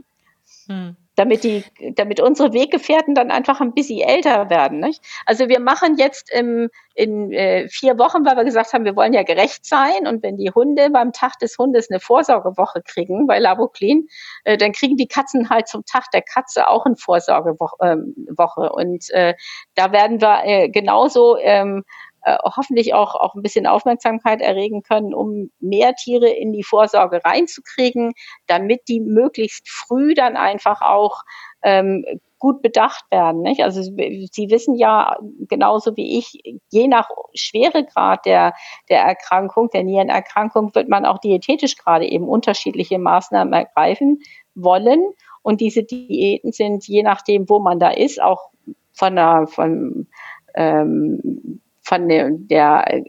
Hm 0.66 1.03
damit 1.16 1.44
die, 1.44 1.64
damit 1.94 2.20
unsere 2.20 2.52
Weggefährten 2.52 3.14
dann 3.14 3.30
einfach 3.30 3.60
ein 3.60 3.72
bisschen 3.72 4.00
älter 4.00 4.50
werden. 4.50 4.80
Nicht? 4.80 5.02
Also 5.26 5.48
wir 5.48 5.60
machen 5.60 5.96
jetzt 5.96 6.32
im, 6.32 6.70
in 6.94 7.32
äh, 7.32 7.68
vier 7.68 7.98
Wochen, 7.98 8.24
weil 8.24 8.36
wir 8.36 8.44
gesagt 8.44 8.72
haben, 8.72 8.84
wir 8.84 8.96
wollen 8.96 9.12
ja 9.12 9.22
gerecht 9.22 9.64
sein 9.64 10.06
und 10.06 10.22
wenn 10.22 10.36
die 10.36 10.50
Hunde 10.50 10.90
beim 10.90 11.12
Tag 11.12 11.38
des 11.38 11.56
Hundes 11.58 11.90
eine 11.90 12.00
Vorsorgewoche 12.00 12.82
kriegen 12.82 13.26
bei 13.26 13.38
Laboclean, 13.38 14.06
äh, 14.44 14.56
dann 14.56 14.72
kriegen 14.72 14.96
die 14.96 15.08
Katzen 15.08 15.50
halt 15.50 15.68
zum 15.68 15.84
Tag 15.84 16.10
der 16.12 16.22
Katze 16.22 16.68
auch 16.68 16.84
eine 16.86 16.96
Vorsorgewoche. 16.96 17.76
Ähm, 17.80 18.14
Woche. 18.36 18.72
Und 18.72 19.10
äh, 19.10 19.34
da 19.74 19.92
werden 19.92 20.20
wir 20.20 20.42
äh, 20.44 20.68
genauso 20.68 21.38
ähm, 21.38 21.84
äh, 22.24 22.38
hoffentlich 22.42 22.94
auch, 22.94 23.14
auch 23.14 23.34
ein 23.34 23.42
bisschen 23.42 23.66
Aufmerksamkeit 23.66 24.40
erregen 24.40 24.82
können, 24.82 25.14
um 25.14 25.50
mehr 25.60 25.94
Tiere 25.94 26.28
in 26.28 26.52
die 26.52 26.64
Vorsorge 26.64 27.24
reinzukriegen, 27.24 28.12
damit 28.46 28.82
die 28.88 29.00
möglichst 29.00 29.68
früh 29.68 30.14
dann 30.14 30.36
einfach 30.36 30.80
auch 30.80 31.22
ähm, 31.62 32.04
gut 32.38 32.60
bedacht 32.60 33.04
werden. 33.10 33.42
Nicht? 33.42 33.62
Also 33.62 33.82
Sie 33.82 34.50
wissen 34.50 34.74
ja 34.74 35.16
genauso 35.48 35.96
wie 35.96 36.18
ich, 36.18 36.60
je 36.70 36.88
nach 36.88 37.08
Schweregrad 37.32 38.26
der, 38.26 38.52
der 38.90 39.00
Erkrankung, 39.00 39.70
der 39.70 39.82
Nierenerkrankung, 39.82 40.74
wird 40.74 40.88
man 40.88 41.06
auch 41.06 41.18
diätetisch 41.18 41.76
gerade 41.76 42.06
eben 42.06 42.28
unterschiedliche 42.28 42.98
Maßnahmen 42.98 43.52
ergreifen 43.54 44.20
wollen. 44.54 45.02
Und 45.42 45.60
diese 45.60 45.84
Diäten 45.84 46.52
sind, 46.52 46.86
je 46.86 47.02
nachdem, 47.02 47.48
wo 47.48 47.60
man 47.60 47.78
da 47.78 47.88
ist, 47.90 48.20
auch 48.20 48.50
von 48.92 49.16
der, 49.16 49.46
von, 49.46 50.06
ähm, 50.54 51.60
von 51.84 52.08
der, 52.08 52.30
der, 52.32 53.02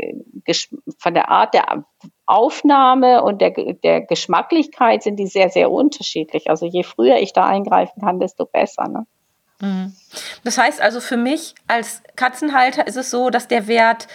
von 1.00 1.14
der 1.14 1.30
Art 1.30 1.54
der 1.54 1.86
Aufnahme 2.26 3.24
und 3.24 3.40
der, 3.40 3.52
der 3.52 4.02
Geschmacklichkeit 4.02 5.04
sind 5.04 5.18
die 5.18 5.28
sehr, 5.28 5.50
sehr 5.50 5.72
unterschiedlich. 5.72 6.50
Also 6.50 6.66
je 6.66 6.84
früher 6.84 7.18
ich 7.18 7.34
da 7.34 7.48
eingreifen 7.48 8.02
kann, 8.02 8.20
desto 8.20 8.46
besser. 8.46 8.88
Ne? 8.90 9.08
Mhm. 9.62 9.94
Das 10.44 10.58
heißt 10.58 10.82
also 10.82 11.00
für 11.00 11.18
mich 11.18 11.56
als 11.68 12.04
Katzenhalter 12.16 12.86
ist 12.86 12.98
es 12.98 13.10
so, 13.10 13.30
dass 13.30 13.48
der 13.48 13.68
Wert 13.68 14.08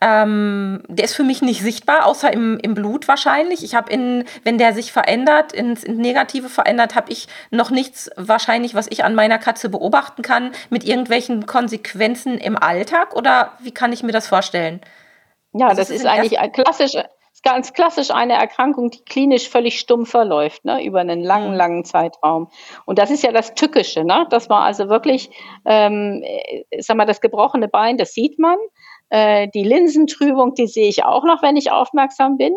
ähm, 0.00 0.82
der 0.88 1.06
ist 1.06 1.14
für 1.14 1.22
mich 1.22 1.42
nicht 1.42 1.62
sichtbar, 1.62 2.06
außer 2.06 2.32
im, 2.32 2.58
im 2.58 2.74
Blut 2.74 3.08
wahrscheinlich. 3.08 3.64
Ich 3.64 3.74
habe 3.74 3.90
in, 3.90 4.24
wenn 4.44 4.58
der 4.58 4.74
sich 4.74 4.92
verändert, 4.92 5.52
ins, 5.52 5.84
ins 5.84 5.98
Negative 5.98 6.48
verändert, 6.48 6.94
habe 6.94 7.10
ich 7.10 7.28
noch 7.50 7.70
nichts 7.70 8.10
wahrscheinlich, 8.16 8.74
was 8.74 8.86
ich 8.90 9.04
an 9.04 9.14
meiner 9.14 9.38
Katze 9.38 9.68
beobachten 9.68 10.22
kann, 10.22 10.52
mit 10.70 10.84
irgendwelchen 10.84 11.46
Konsequenzen 11.46 12.38
im 12.38 12.56
Alltag. 12.56 13.16
Oder 13.16 13.52
wie 13.60 13.72
kann 13.72 13.92
ich 13.92 14.02
mir 14.02 14.12
das 14.12 14.28
vorstellen? 14.28 14.80
Ja, 15.52 15.68
das, 15.68 15.78
das 15.78 15.90
ist, 15.90 16.00
ist 16.00 16.06
eigentlich 16.06 16.38
ein 16.38 16.52
klassisch, 16.52 16.92
ganz 17.42 17.72
klassisch 17.72 18.10
eine 18.10 18.34
Erkrankung, 18.34 18.90
die 18.90 19.04
klinisch 19.04 19.48
völlig 19.48 19.78
stumm 19.78 20.04
verläuft, 20.04 20.64
ne, 20.64 20.84
über 20.84 21.00
einen 21.00 21.22
langen, 21.22 21.52
mhm. 21.52 21.56
langen 21.56 21.84
Zeitraum. 21.84 22.50
Und 22.84 22.98
das 22.98 23.10
ist 23.10 23.22
ja 23.22 23.32
das 23.32 23.54
Tückische, 23.54 24.04
ne? 24.04 24.26
Das 24.30 24.50
war 24.50 24.62
also 24.62 24.88
wirklich, 24.88 25.30
ähm, 25.64 26.24
sag 26.78 26.96
mal, 26.96 27.06
das 27.06 27.20
gebrochene 27.20 27.68
Bein, 27.68 27.96
das 27.96 28.12
sieht 28.12 28.38
man. 28.38 28.56
Äh, 29.10 29.48
die 29.54 29.62
Linsentrübung, 29.62 30.54
die 30.54 30.66
sehe 30.66 30.88
ich 30.88 31.04
auch 31.04 31.24
noch, 31.24 31.42
wenn 31.42 31.56
ich 31.56 31.70
aufmerksam 31.70 32.36
bin. 32.36 32.52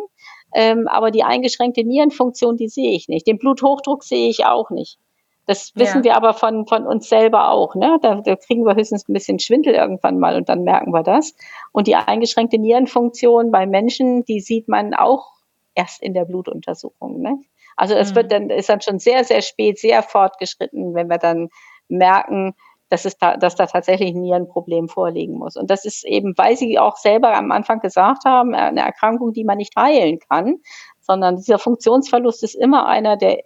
Ähm, 0.54 0.88
aber 0.88 1.12
die 1.12 1.24
eingeschränkte 1.24 1.84
Nierenfunktion, 1.84 2.58
die 2.58 2.70
sehe 2.70 2.92
ich 2.92 3.08
nicht. 3.08 3.28
Den 3.28 3.38
Bluthochdruck 3.38 4.04
sehe 4.04 4.30
ich 4.30 4.46
auch 4.46 4.70
nicht. 4.72 4.98
Das 5.46 5.72
wissen 5.76 6.00
ja. 6.00 6.04
wir 6.04 6.16
aber 6.16 6.34
von, 6.34 6.68
von 6.68 6.86
uns 6.86 7.10
selber 7.10 7.50
auch. 7.50 7.74
Ne? 7.76 7.98
Da, 8.02 8.22
da 8.22 8.36
kriegen 8.36 8.66
wir 8.66 8.76
höchstens 8.76 9.08
ein 9.08 9.14
bisschen 9.14 9.40
Schwindel 9.40 9.74
irgendwann 9.74 10.20
mal 10.20 10.36
und 10.36 10.48
dann 10.48 10.64
merken 10.64 10.92
wir 10.92 11.04
das. 11.04 11.34
Und 11.72 11.88
die 11.88 11.96
eingeschränkte 11.96 12.60
Nierenfunktion 12.60 13.52
bei 13.52 13.66
Menschen, 13.66 14.26
die 14.26 14.42
sieht 14.42 14.68
man 14.68 14.94
auch 14.94 15.34
erst 15.76 16.04
in 16.04 16.14
der 16.14 16.26
Blutuntersuchung. 16.26 17.22
Ne? 17.22 17.40
Also 17.76 17.96
es 17.96 18.12
mhm. 18.12 18.16
wird 18.16 18.32
dann, 18.32 18.50
ist 18.50 18.70
dann 18.70 18.82
schon 18.82 19.00
sehr, 19.00 19.24
sehr 19.24 19.42
spät, 19.42 19.80
sehr 19.80 20.04
fortgeschritten, 20.04 20.94
wenn 20.94 21.10
wir 21.10 21.18
dann 21.18 21.50
merken, 21.88 22.54
dass, 22.90 23.06
es 23.06 23.18
da, 23.18 23.38
dass 23.38 23.56
da 23.56 23.68
tatsächlich 23.68 24.14
ein 24.14 24.22
Nierenproblem 24.22 24.90
vorliegen 24.90 25.38
muss. 25.38 25.56
Und 25.56 25.70
das 25.70 25.86
ist 25.86 26.06
eben, 26.06 26.38
weil 26.38 26.58
Sie 26.58 26.80
auch 26.80 26.98
selber 26.98 27.36
am 27.36 27.52
Anfang 27.52 27.80
gesagt 27.80 28.26
haben, 28.26 28.54
eine 28.56 28.82
Erkrankung, 28.82 29.34
die 29.34 29.44
man 29.44 29.58
nicht 29.58 29.76
heilen 29.76 30.20
kann, 30.20 30.58
sondern 31.00 31.38
dieser 31.38 31.60
Funktionsverlust 31.60 32.44
ist 32.44 32.56
immer 32.56 32.88
einer, 32.88 33.18
der 33.18 33.42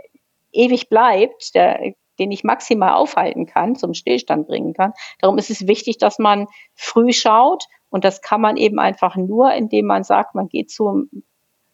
ewig 0.51 0.89
bleibt, 0.89 1.56
der, 1.56 1.93
den 2.19 2.32
ich 2.32 2.43
maximal 2.43 2.93
aufhalten 2.93 3.45
kann, 3.45 3.75
zum 3.75 3.93
Stillstand 3.93 4.47
bringen 4.47 4.73
kann. 4.73 4.93
Darum 5.19 5.38
ist 5.38 5.49
es 5.49 5.67
wichtig, 5.67 5.97
dass 5.97 6.19
man 6.19 6.47
früh 6.75 7.12
schaut 7.12 7.65
und 7.89 8.03
das 8.03 8.21
kann 8.21 8.41
man 8.41 8.58
eben 8.58 8.79
einfach 8.79 9.15
nur, 9.15 9.53
indem 9.53 9.86
man 9.86 10.03
sagt, 10.03 10.36
man 10.36 10.47
geht 10.47 10.71
zur 10.71 11.06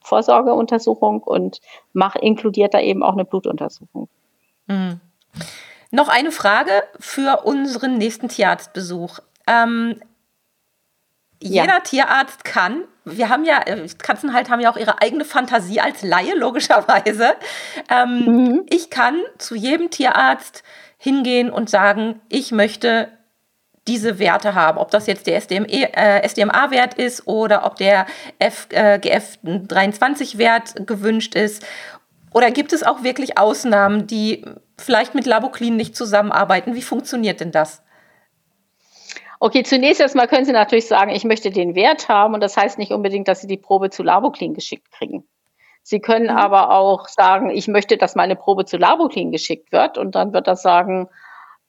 Vorsorgeuntersuchung 0.02 1.22
und 1.24 1.60
macht, 1.94 2.20
inkludiert 2.20 2.74
da 2.74 2.80
eben 2.80 3.04
auch 3.04 3.14
eine 3.14 3.26
Blutuntersuchung. 3.26 4.10
Mhm. 4.68 5.02
Noch 5.92 6.08
eine 6.08 6.32
Frage 6.32 6.84
für 7.00 7.46
unseren 7.46 7.98
nächsten 7.98 8.30
Tierarztbesuch. 8.30 9.20
Ähm, 9.48 10.00
ja. 11.42 11.64
Jeder 11.64 11.82
Tierarzt 11.84 12.44
kann, 12.44 12.84
wir 13.06 13.30
haben 13.30 13.46
ja, 13.46 13.62
äh, 13.66 13.88
Katzenhalter 13.98 14.52
haben 14.52 14.60
ja 14.60 14.70
auch 14.72 14.78
ihre 14.78 15.02
eigene 15.02 15.26
Fantasie 15.26 15.80
als 15.80 16.04
Laie, 16.04 16.36
logischerweise. 16.36 17.34
Ähm, 17.90 18.26
mhm. 18.26 18.66
Ich 18.70 18.90
kann 18.90 19.16
zu 19.38 19.56
jedem 19.56 19.90
Tierarzt 19.90 20.64
hingehen 20.98 21.50
und 21.50 21.70
sagen, 21.70 22.20
ich 22.30 22.52
möchte 22.52 23.08
diese 23.88 24.20
Werte 24.20 24.54
haben, 24.54 24.78
ob 24.78 24.92
das 24.92 25.08
jetzt 25.08 25.26
der 25.26 25.38
äh, 25.38 26.28
SDMA-Wert 26.28 26.96
ist 26.96 27.26
oder 27.26 27.66
ob 27.66 27.78
der 27.78 28.06
FGF23-Wert 28.40 30.80
äh, 30.80 30.84
gewünscht 30.84 31.36
ist. 31.36 31.66
Oder 32.32 32.52
gibt 32.52 32.74
es 32.74 32.84
auch 32.84 33.02
wirklich 33.02 33.40
Ausnahmen, 33.40 34.06
die 34.06 34.46
vielleicht 34.80 35.16
mit 35.16 35.26
Laboclean 35.26 35.76
nicht 35.76 35.96
zusammenarbeiten. 35.96 36.76
Wie 36.76 36.82
funktioniert 36.82 37.40
denn 37.40 37.52
das? 37.52 37.84
Okay, 39.42 39.64
zunächst 39.64 40.02
erstmal 40.02 40.28
können 40.28 40.46
Sie 40.46 40.52
natürlich 40.52 40.88
sagen, 40.88 41.12
ich 41.12 41.24
möchte 41.24 41.50
den 41.50 41.74
Wert 41.74 42.10
haben 42.10 42.34
und 42.34 42.42
das 42.42 42.58
heißt 42.58 42.78
nicht 42.78 42.92
unbedingt, 42.92 43.28
dass 43.28 43.42
Sie 43.42 43.48
die 43.48 43.58
Probe 43.58 43.90
zu 43.90 44.04
Laboclean 44.04 44.54
geschickt 44.54 44.92
kriegen. 44.92 45.28
Sie 45.82 46.02
können 46.02 46.32
mhm. 46.32 46.38
aber 46.38 46.72
auch 46.72 47.08
sagen, 47.08 47.50
ich 47.50 47.68
möchte, 47.68 47.98
dass 47.98 48.16
meine 48.16 48.36
Probe 48.36 48.66
zu 48.66 48.78
Laboclean 48.78 49.32
geschickt 49.32 49.72
wird 49.72 49.98
und 49.98 50.16
dann 50.16 50.34
wird 50.34 50.48
das 50.48 50.62
sagen, 50.62 51.08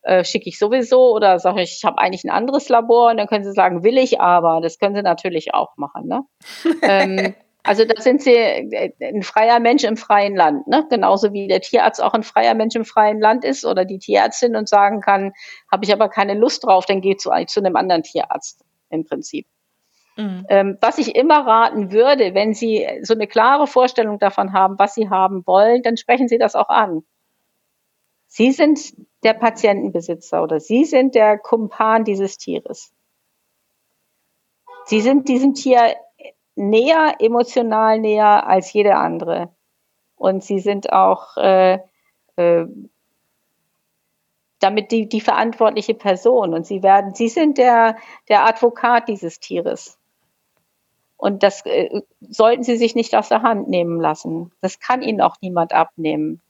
äh, 0.03 0.25
schicke 0.25 0.49
ich 0.49 0.59
sowieso 0.59 1.15
oder 1.15 1.39
sage 1.39 1.63
ich, 1.63 1.77
ich 1.79 1.85
habe 1.85 1.99
eigentlich 1.99 2.25
ein 2.25 2.31
anderes 2.31 2.69
Labor 2.69 3.11
und 3.11 3.19
dann 3.19 3.29
können 3.29 3.45
Sie 3.45 3.53
sagen, 3.53 3.85
will 3.85 3.99
ich 3.99 4.21
aber. 4.21 4.61
Das 4.61 4.79
können 4.79 4.97
Sie 4.97 5.03
natürlich 5.03 5.55
auch 5.55 5.77
machen. 5.77 6.09
Ne? 6.09 6.23
ähm, 6.83 7.35
Also 7.63 7.85
da 7.85 8.01
sind 8.01 8.23
sie 8.23 8.35
äh, 8.35 8.93
ein 9.01 9.23
freier 9.23 9.61
Mensch 9.61 9.85
im 9.85 9.97
freien 9.97 10.35
Land, 10.35 10.67
ne? 10.67 10.87
genauso 10.89 11.33
wie 11.33 11.49
der 11.49 11.61
Tierarzt 11.61 12.03
auch 12.03 12.15
ein 12.15 12.23
freier 12.23 12.55
Mensch 12.55 12.75
im 12.75 12.85
freien 12.85 13.21
Land 13.21 13.45
ist 13.45 13.65
oder 13.65 13.85
die 13.85 13.99
Tierärztin 13.99 14.57
und 14.57 14.69
sagen 14.69 15.01
kann, 15.01 15.33
habe 15.71 15.85
ich 15.85 15.93
aber 15.93 16.09
keine 16.09 16.35
Lust 16.35 16.65
drauf, 16.65 16.87
dann 16.87 17.01
geht 17.01 17.21
zu, 17.21 17.31
zu 17.47 17.61
einem 17.61 17.77
anderen 17.77 18.03
Tierarzt 18.03 18.65
im 18.89 19.05
Prinzip. 19.05 19.47
Mhm. 20.17 20.47
Ähm, 20.49 20.79
was 20.81 20.99
ich 20.99 21.15
immer 21.15 21.47
raten 21.47 21.93
würde, 21.93 22.35
wenn 22.35 22.55
Sie 22.55 22.87
so 23.03 23.15
eine 23.15 23.27
klare 23.27 23.67
Vorstellung 23.67 24.19
davon 24.19 24.53
haben, 24.53 24.79
was 24.79 24.95
Sie 24.95 25.09
haben 25.09 25.47
wollen, 25.47 25.83
dann 25.83 25.97
sprechen 25.97 26.29
Sie 26.29 26.39
das 26.39 26.55
auch 26.55 26.69
an. 26.69 27.03
Sie 28.27 28.53
sind 28.53 28.79
der 29.23 29.35
Patientenbesitzer 29.35 30.43
oder 30.43 30.61
Sie 30.61 30.85
sind 30.85 31.15
der 31.15 31.39
Kumpan 31.39 32.05
dieses 32.05 32.39
Tieres. 32.39 32.93
Sie 34.87 35.01
sind 35.01 35.29
diesem 35.29 35.55
Tier 35.55 35.95
näher, 36.61 37.17
emotional 37.19 37.99
näher 37.99 38.47
als 38.47 38.73
jede 38.73 38.97
andere. 38.97 39.49
Und 40.17 40.45
sie 40.45 40.59
sind 40.59 40.93
auch 40.93 41.37
äh, 41.37 41.79
äh, 42.37 42.67
damit 44.59 44.93
die, 44.93 45.09
die 45.09 45.21
verantwortliche 45.21 45.95
Person. 45.95 46.55
Und 46.55 46.67
sie 46.67 46.83
werden, 46.83 47.15
sie 47.15 47.29
sind 47.29 47.59
der, 47.59 47.97
der 48.29 48.47
Advokat 48.47 49.09
dieses 49.09 49.41
Tieres. 49.41 49.99
Und 51.17 51.43
das 51.43 51.65
äh, 51.67 52.03
sollten 52.21 52.63
sie 52.63 52.77
sich 52.77 52.95
nicht 52.95 53.15
aus 53.17 53.29
der 53.29 53.43
Hand 53.43 53.69
nehmen 53.69 54.01
lassen. 54.01 54.53
Das 54.61 54.79
kann 54.79 55.03
ihnen 55.03 55.21
auch 55.21 55.37
niemand 55.41 55.73
abnehmen. 55.73 56.41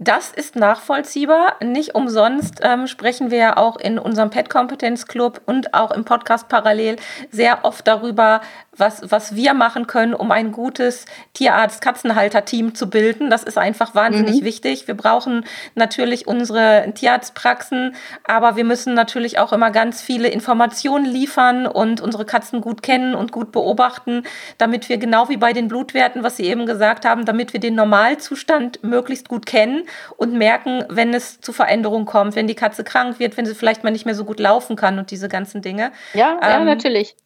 Das 0.00 0.30
ist 0.30 0.54
nachvollziehbar. 0.54 1.56
Nicht 1.60 1.96
umsonst 1.96 2.60
ähm, 2.62 2.86
sprechen 2.86 3.32
wir 3.32 3.38
ja 3.38 3.56
auch 3.56 3.76
in 3.76 3.98
unserem 3.98 4.30
Pet 4.30 4.48
Competence 4.48 5.08
Club 5.08 5.40
und 5.44 5.74
auch 5.74 5.90
im 5.90 6.04
Podcast 6.04 6.48
parallel 6.48 6.94
sehr 7.32 7.64
oft 7.64 7.84
darüber, 7.88 8.40
was, 8.78 9.02
was 9.10 9.34
wir 9.34 9.54
machen 9.54 9.86
können, 9.86 10.14
um 10.14 10.30
ein 10.30 10.52
gutes 10.52 11.04
Tierarzt-Katzenhalter-Team 11.34 12.74
zu 12.74 12.88
bilden. 12.90 13.30
Das 13.30 13.42
ist 13.42 13.58
einfach 13.58 13.94
wahnsinnig 13.94 14.40
mhm. 14.40 14.44
wichtig. 14.44 14.86
Wir 14.88 14.96
brauchen 14.96 15.44
natürlich 15.74 16.26
unsere 16.26 16.90
Tierarztpraxen, 16.94 17.94
aber 18.24 18.56
wir 18.56 18.64
müssen 18.64 18.94
natürlich 18.94 19.38
auch 19.38 19.52
immer 19.52 19.70
ganz 19.70 20.02
viele 20.02 20.28
Informationen 20.28 21.04
liefern 21.04 21.66
und 21.66 22.00
unsere 22.00 22.24
Katzen 22.24 22.60
gut 22.60 22.82
kennen 22.82 23.14
und 23.14 23.32
gut 23.32 23.52
beobachten, 23.52 24.24
damit 24.58 24.88
wir 24.88 24.98
genau 24.98 25.28
wie 25.28 25.36
bei 25.36 25.52
den 25.52 25.68
Blutwerten, 25.68 26.22
was 26.22 26.36
Sie 26.36 26.44
eben 26.44 26.66
gesagt 26.66 27.04
haben, 27.04 27.24
damit 27.24 27.52
wir 27.52 27.60
den 27.60 27.74
Normalzustand 27.74 28.82
möglichst 28.82 29.28
gut 29.28 29.46
kennen 29.46 29.84
und 30.16 30.34
merken, 30.34 30.84
wenn 30.88 31.14
es 31.14 31.40
zu 31.40 31.52
Veränderungen 31.52 32.06
kommt, 32.06 32.36
wenn 32.36 32.46
die 32.46 32.54
Katze 32.54 32.84
krank 32.84 33.18
wird, 33.18 33.36
wenn 33.36 33.46
sie 33.46 33.54
vielleicht 33.54 33.84
mal 33.84 33.90
nicht 33.90 34.06
mehr 34.06 34.14
so 34.14 34.24
gut 34.24 34.40
laufen 34.40 34.76
kann 34.76 34.98
und 34.98 35.10
diese 35.10 35.28
ganzen 35.28 35.62
Dinge. 35.62 35.92
Ja, 36.14 36.32
ähm, 36.34 36.38
ja 36.42 36.64
natürlich. 36.64 37.16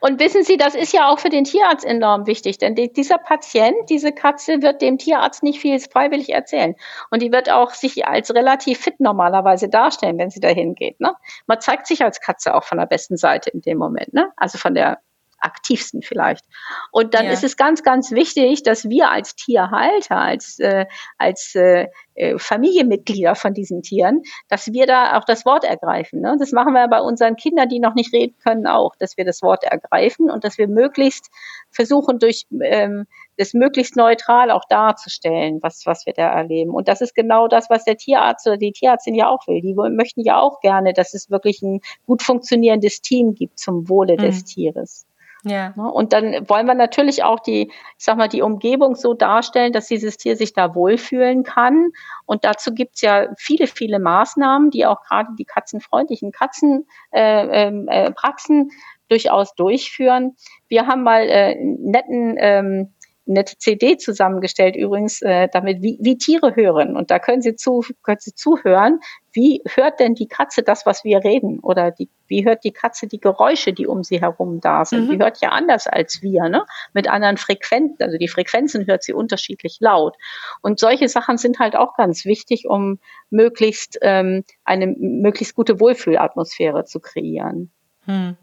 Und 0.00 0.20
wissen 0.20 0.44
Sie, 0.44 0.56
das 0.56 0.74
ist 0.74 0.92
ja 0.92 1.08
auch 1.08 1.18
für 1.18 1.28
den 1.28 1.44
Tierarzt 1.44 1.84
enorm 1.84 2.26
wichtig, 2.26 2.58
denn 2.58 2.74
die, 2.74 2.92
dieser 2.92 3.18
Patient, 3.18 3.76
diese 3.88 4.12
Katze 4.12 4.62
wird 4.62 4.82
dem 4.82 4.98
Tierarzt 4.98 5.42
nicht 5.42 5.60
viel 5.60 5.78
freiwillig 5.80 6.30
erzählen. 6.30 6.74
Und 7.10 7.22
die 7.22 7.32
wird 7.32 7.50
auch 7.50 7.72
sich 7.72 8.06
als 8.06 8.34
relativ 8.34 8.78
fit 8.78 9.00
normalerweise 9.00 9.68
darstellen, 9.68 10.18
wenn 10.18 10.30
sie 10.30 10.40
dahin 10.40 10.74
geht. 10.74 11.00
Ne? 11.00 11.14
Man 11.46 11.60
zeigt 11.60 11.86
sich 11.86 12.02
als 12.02 12.20
Katze 12.20 12.54
auch 12.54 12.64
von 12.64 12.78
der 12.78 12.86
besten 12.86 13.16
Seite 13.16 13.50
in 13.50 13.60
dem 13.60 13.78
Moment, 13.78 14.12
ne? 14.12 14.30
also 14.36 14.58
von 14.58 14.74
der 14.74 14.98
aktivsten 15.40 16.02
vielleicht. 16.02 16.44
Und 16.90 17.14
dann 17.14 17.26
ja. 17.26 17.32
ist 17.32 17.44
es 17.44 17.56
ganz, 17.56 17.82
ganz 17.82 18.10
wichtig, 18.12 18.62
dass 18.62 18.88
wir 18.88 19.10
als 19.10 19.34
Tierhalter, 19.36 20.16
als, 20.16 20.58
äh, 20.58 20.86
als 21.16 21.54
äh, 21.54 21.86
äh, 22.18 22.36
Familienmitglieder 22.36 23.34
von 23.36 23.54
diesen 23.54 23.82
Tieren, 23.82 24.22
dass 24.48 24.72
wir 24.72 24.86
da 24.86 25.16
auch 25.16 25.24
das 25.24 25.44
Wort 25.44 25.64
ergreifen. 25.64 26.20
Ne? 26.20 26.36
Das 26.38 26.50
machen 26.50 26.72
wir 26.72 26.88
bei 26.88 27.00
unseren 27.00 27.36
Kindern, 27.36 27.68
die 27.68 27.78
noch 27.78 27.94
nicht 27.94 28.12
reden 28.12 28.34
können, 28.42 28.66
auch, 28.66 28.96
dass 28.96 29.16
wir 29.16 29.24
das 29.24 29.40
Wort 29.42 29.62
ergreifen 29.64 30.30
und 30.30 30.42
dass 30.42 30.58
wir 30.58 30.66
möglichst 30.66 31.30
versuchen, 31.70 32.18
durch 32.18 32.46
ähm, 32.60 33.06
das 33.36 33.54
möglichst 33.54 33.94
neutral 33.94 34.50
auch 34.50 34.64
darzustellen, 34.68 35.60
was, 35.62 35.86
was 35.86 36.06
wir 36.06 36.12
da 36.12 36.28
erleben. 36.32 36.72
Und 36.72 36.88
das 36.88 37.00
ist 37.00 37.14
genau 37.14 37.46
das, 37.46 37.70
was 37.70 37.84
der 37.84 37.96
Tierarzt 37.96 38.46
oder 38.48 38.56
die 38.56 38.72
Tierärztin 38.72 39.14
ja 39.14 39.28
auch 39.28 39.46
will. 39.46 39.60
Die 39.60 39.74
möchten 39.74 40.22
ja 40.22 40.40
auch 40.40 40.60
gerne, 40.60 40.92
dass 40.92 41.14
es 41.14 41.30
wirklich 41.30 41.62
ein 41.62 41.80
gut 42.04 42.22
funktionierendes 42.22 43.00
Team 43.00 43.34
gibt 43.34 43.60
zum 43.60 43.88
Wohle 43.88 44.14
mhm. 44.14 44.22
des 44.22 44.44
Tieres. 44.44 45.06
Ja. 45.44 45.72
Ne? 45.76 45.90
Und 45.90 46.12
dann 46.12 46.48
wollen 46.48 46.66
wir 46.66 46.74
natürlich 46.74 47.22
auch 47.22 47.40
die, 47.40 47.70
ich 47.70 48.04
sag 48.04 48.16
mal, 48.16 48.28
die 48.28 48.42
Umgebung 48.42 48.96
so 48.96 49.14
darstellen, 49.14 49.72
dass 49.72 49.86
dieses 49.86 50.16
Tier 50.16 50.36
sich 50.36 50.52
da 50.52 50.74
wohlfühlen 50.74 51.44
kann. 51.44 51.90
Und 52.26 52.44
dazu 52.44 52.74
gibt's 52.74 53.00
ja 53.00 53.28
viele, 53.36 53.66
viele 53.66 53.98
Maßnahmen, 54.00 54.70
die 54.70 54.86
auch 54.86 55.02
gerade 55.02 55.30
die 55.38 55.44
katzenfreundlichen 55.44 56.32
Katzenpraxen 56.32 56.86
äh, 57.12 57.66
ähm, 57.66 57.88
äh, 57.88 58.10
Praxen 58.12 58.70
durchaus 59.08 59.54
durchführen. 59.54 60.36
Wir 60.68 60.86
haben 60.86 61.02
mal 61.02 61.22
äh, 61.22 61.54
netten 61.56 62.36
ähm, 62.38 62.94
nette 63.28 63.58
CD 63.58 63.98
zusammengestellt, 63.98 64.74
übrigens, 64.74 65.22
äh, 65.22 65.48
damit 65.52 65.82
wie, 65.82 65.98
wie 66.00 66.16
Tiere 66.16 66.56
hören. 66.56 66.96
Und 66.96 67.10
da 67.10 67.18
können 67.18 67.42
Sie, 67.42 67.54
zu, 67.54 67.84
können 68.02 68.18
Sie 68.20 68.34
zuhören, 68.34 69.00
wie 69.32 69.62
hört 69.74 70.00
denn 70.00 70.14
die 70.14 70.26
Katze 70.26 70.62
das, 70.62 70.86
was 70.86 71.04
wir 71.04 71.22
reden? 71.22 71.60
Oder 71.60 71.90
die, 71.90 72.08
wie 72.26 72.44
hört 72.44 72.64
die 72.64 72.72
Katze 72.72 73.06
die 73.06 73.20
Geräusche, 73.20 73.72
die 73.72 73.86
um 73.86 74.02
sie 74.02 74.20
herum 74.20 74.60
da 74.60 74.84
sind? 74.84 75.06
Mhm. 75.06 75.12
Die 75.12 75.18
hört 75.18 75.40
ja 75.40 75.50
anders 75.50 75.86
als 75.86 76.22
wir, 76.22 76.48
ne? 76.48 76.64
Mit 76.94 77.08
anderen 77.08 77.36
Frequenzen. 77.36 77.96
Also 78.00 78.18
die 78.18 78.28
Frequenzen 78.28 78.86
hört 78.86 79.02
sie 79.02 79.12
unterschiedlich 79.12 79.76
laut. 79.80 80.16
Und 80.62 80.80
solche 80.80 81.08
Sachen 81.08 81.36
sind 81.36 81.58
halt 81.58 81.76
auch 81.76 81.94
ganz 81.94 82.24
wichtig, 82.24 82.66
um 82.68 82.98
möglichst 83.30 83.98
ähm, 84.02 84.44
eine 84.64 84.86
möglichst 84.86 85.54
gute 85.54 85.78
Wohlfühlatmosphäre 85.78 86.84
zu 86.84 86.98
kreieren. 86.98 87.70
Mhm. 88.06 88.36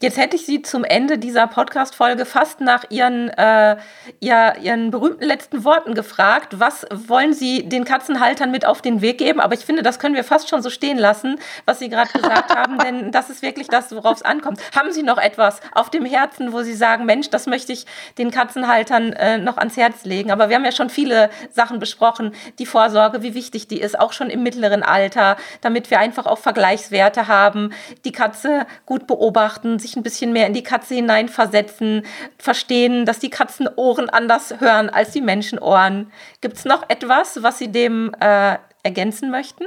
Jetzt 0.00 0.16
hätte 0.16 0.36
ich 0.36 0.46
Sie 0.46 0.62
zum 0.62 0.84
Ende 0.84 1.18
dieser 1.18 1.46
Podcast-Folge 1.46 2.24
fast 2.24 2.60
nach 2.60 2.84
Ihren, 2.88 3.28
äh, 3.28 3.76
ihr, 4.20 4.54
Ihren 4.62 4.90
berühmten 4.90 5.24
letzten 5.24 5.64
Worten 5.64 5.94
gefragt. 5.94 6.58
Was 6.58 6.86
wollen 6.90 7.34
Sie 7.34 7.68
den 7.68 7.84
Katzenhaltern 7.84 8.50
mit 8.50 8.64
auf 8.64 8.80
den 8.80 9.02
Weg 9.02 9.18
geben? 9.18 9.40
Aber 9.40 9.54
ich 9.54 9.66
finde, 9.66 9.82
das 9.82 9.98
können 9.98 10.14
wir 10.14 10.24
fast 10.24 10.48
schon 10.48 10.62
so 10.62 10.70
stehen 10.70 10.96
lassen, 10.96 11.38
was 11.66 11.78
Sie 11.78 11.90
gerade 11.90 12.10
gesagt 12.10 12.54
haben, 12.54 12.78
denn 12.78 13.12
das 13.12 13.28
ist 13.28 13.42
wirklich 13.42 13.68
das, 13.68 13.94
worauf 13.94 14.16
es 14.16 14.22
ankommt. 14.22 14.60
Haben 14.74 14.92
Sie 14.92 15.02
noch 15.02 15.18
etwas 15.18 15.60
auf 15.72 15.90
dem 15.90 16.06
Herzen, 16.06 16.52
wo 16.52 16.62
Sie 16.62 16.74
sagen, 16.74 17.04
Mensch, 17.04 17.28
das 17.28 17.46
möchte 17.46 17.72
ich 17.72 17.84
den 18.16 18.30
Katzenhaltern 18.30 19.12
äh, 19.12 19.38
noch 19.38 19.58
ans 19.58 19.76
Herz 19.76 20.04
legen? 20.04 20.30
Aber 20.30 20.48
wir 20.48 20.56
haben 20.56 20.64
ja 20.64 20.72
schon 20.72 20.88
viele 20.90 21.28
Sachen 21.52 21.78
besprochen. 21.78 22.34
Die 22.58 22.66
Vorsorge, 22.66 23.22
wie 23.22 23.34
wichtig 23.34 23.68
die 23.68 23.80
ist, 23.80 23.98
auch 23.98 24.12
schon 24.12 24.30
im 24.30 24.42
mittleren 24.42 24.82
Alter, 24.82 25.36
damit 25.60 25.90
wir 25.90 25.98
einfach 25.98 26.24
auch 26.24 26.38
Vergleichswerte 26.38 27.28
haben, 27.28 27.74
die 28.04 28.12
Katze 28.12 28.66
gut 28.86 29.06
beobachten 29.06 29.49
beobachten, 29.50 29.78
sich 29.78 29.96
ein 29.96 30.02
bisschen 30.02 30.32
mehr 30.32 30.46
in 30.46 30.52
die 30.52 30.62
Katze 30.62 30.94
hineinversetzen, 30.94 32.06
verstehen, 32.38 33.04
dass 33.06 33.18
die 33.18 33.30
Katzenohren 33.30 34.08
anders 34.08 34.60
hören 34.60 34.90
als 34.90 35.10
die 35.12 35.20
Menschenohren. 35.20 36.12
Gibt 36.40 36.56
es 36.56 36.64
noch 36.64 36.88
etwas, 36.88 37.42
was 37.42 37.58
Sie 37.58 37.68
dem 37.68 38.14
äh, 38.20 38.56
ergänzen 38.82 39.30
möchten? 39.30 39.64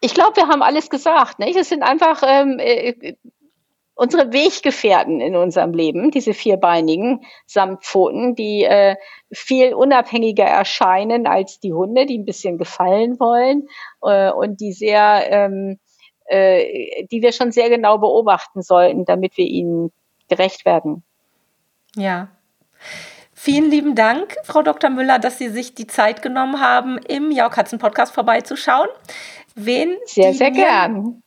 Ich 0.00 0.14
glaube, 0.14 0.36
wir 0.36 0.48
haben 0.48 0.62
alles 0.62 0.90
gesagt. 0.90 1.38
Nicht? 1.38 1.56
Es 1.56 1.68
sind 1.68 1.82
einfach 1.82 2.22
ähm, 2.26 2.58
äh, 2.58 3.14
unsere 3.94 4.32
Weggefährten 4.32 5.20
in 5.20 5.36
unserem 5.36 5.74
Leben, 5.74 6.10
diese 6.10 6.34
vierbeinigen 6.34 7.20
Samtpfoten, 7.46 8.34
die 8.34 8.64
äh, 8.64 8.96
viel 9.32 9.74
unabhängiger 9.74 10.44
erscheinen 10.44 11.26
als 11.26 11.60
die 11.60 11.72
Hunde, 11.72 12.06
die 12.06 12.18
ein 12.18 12.24
bisschen 12.24 12.58
gefallen 12.58 13.20
wollen 13.20 13.68
äh, 14.02 14.32
und 14.32 14.60
die 14.60 14.72
sehr 14.72 15.30
ähm, 15.30 15.78
äh, 16.26 17.06
die 17.10 17.22
wir 17.22 17.32
schon 17.32 17.52
sehr 17.52 17.68
genau 17.68 17.98
beobachten 17.98 18.62
sollten, 18.62 19.04
damit 19.04 19.36
wir 19.36 19.46
ihnen 19.46 19.92
gerecht 20.28 20.64
werden. 20.64 21.02
Ja. 21.96 22.28
Vielen 23.34 23.70
lieben 23.70 23.94
Dank, 23.94 24.36
Frau 24.44 24.62
Dr. 24.62 24.88
Müller, 24.90 25.18
dass 25.18 25.38
Sie 25.38 25.48
sich 25.48 25.74
die 25.74 25.86
Zeit 25.86 26.22
genommen 26.22 26.60
haben, 26.60 26.98
im 26.98 27.30
Jaukatzen-Podcast 27.32 28.14
vorbeizuschauen. 28.14 28.88
Wen 29.54 29.96
sehr, 30.06 30.32
sehr 30.32 30.50
gern. 30.50 31.21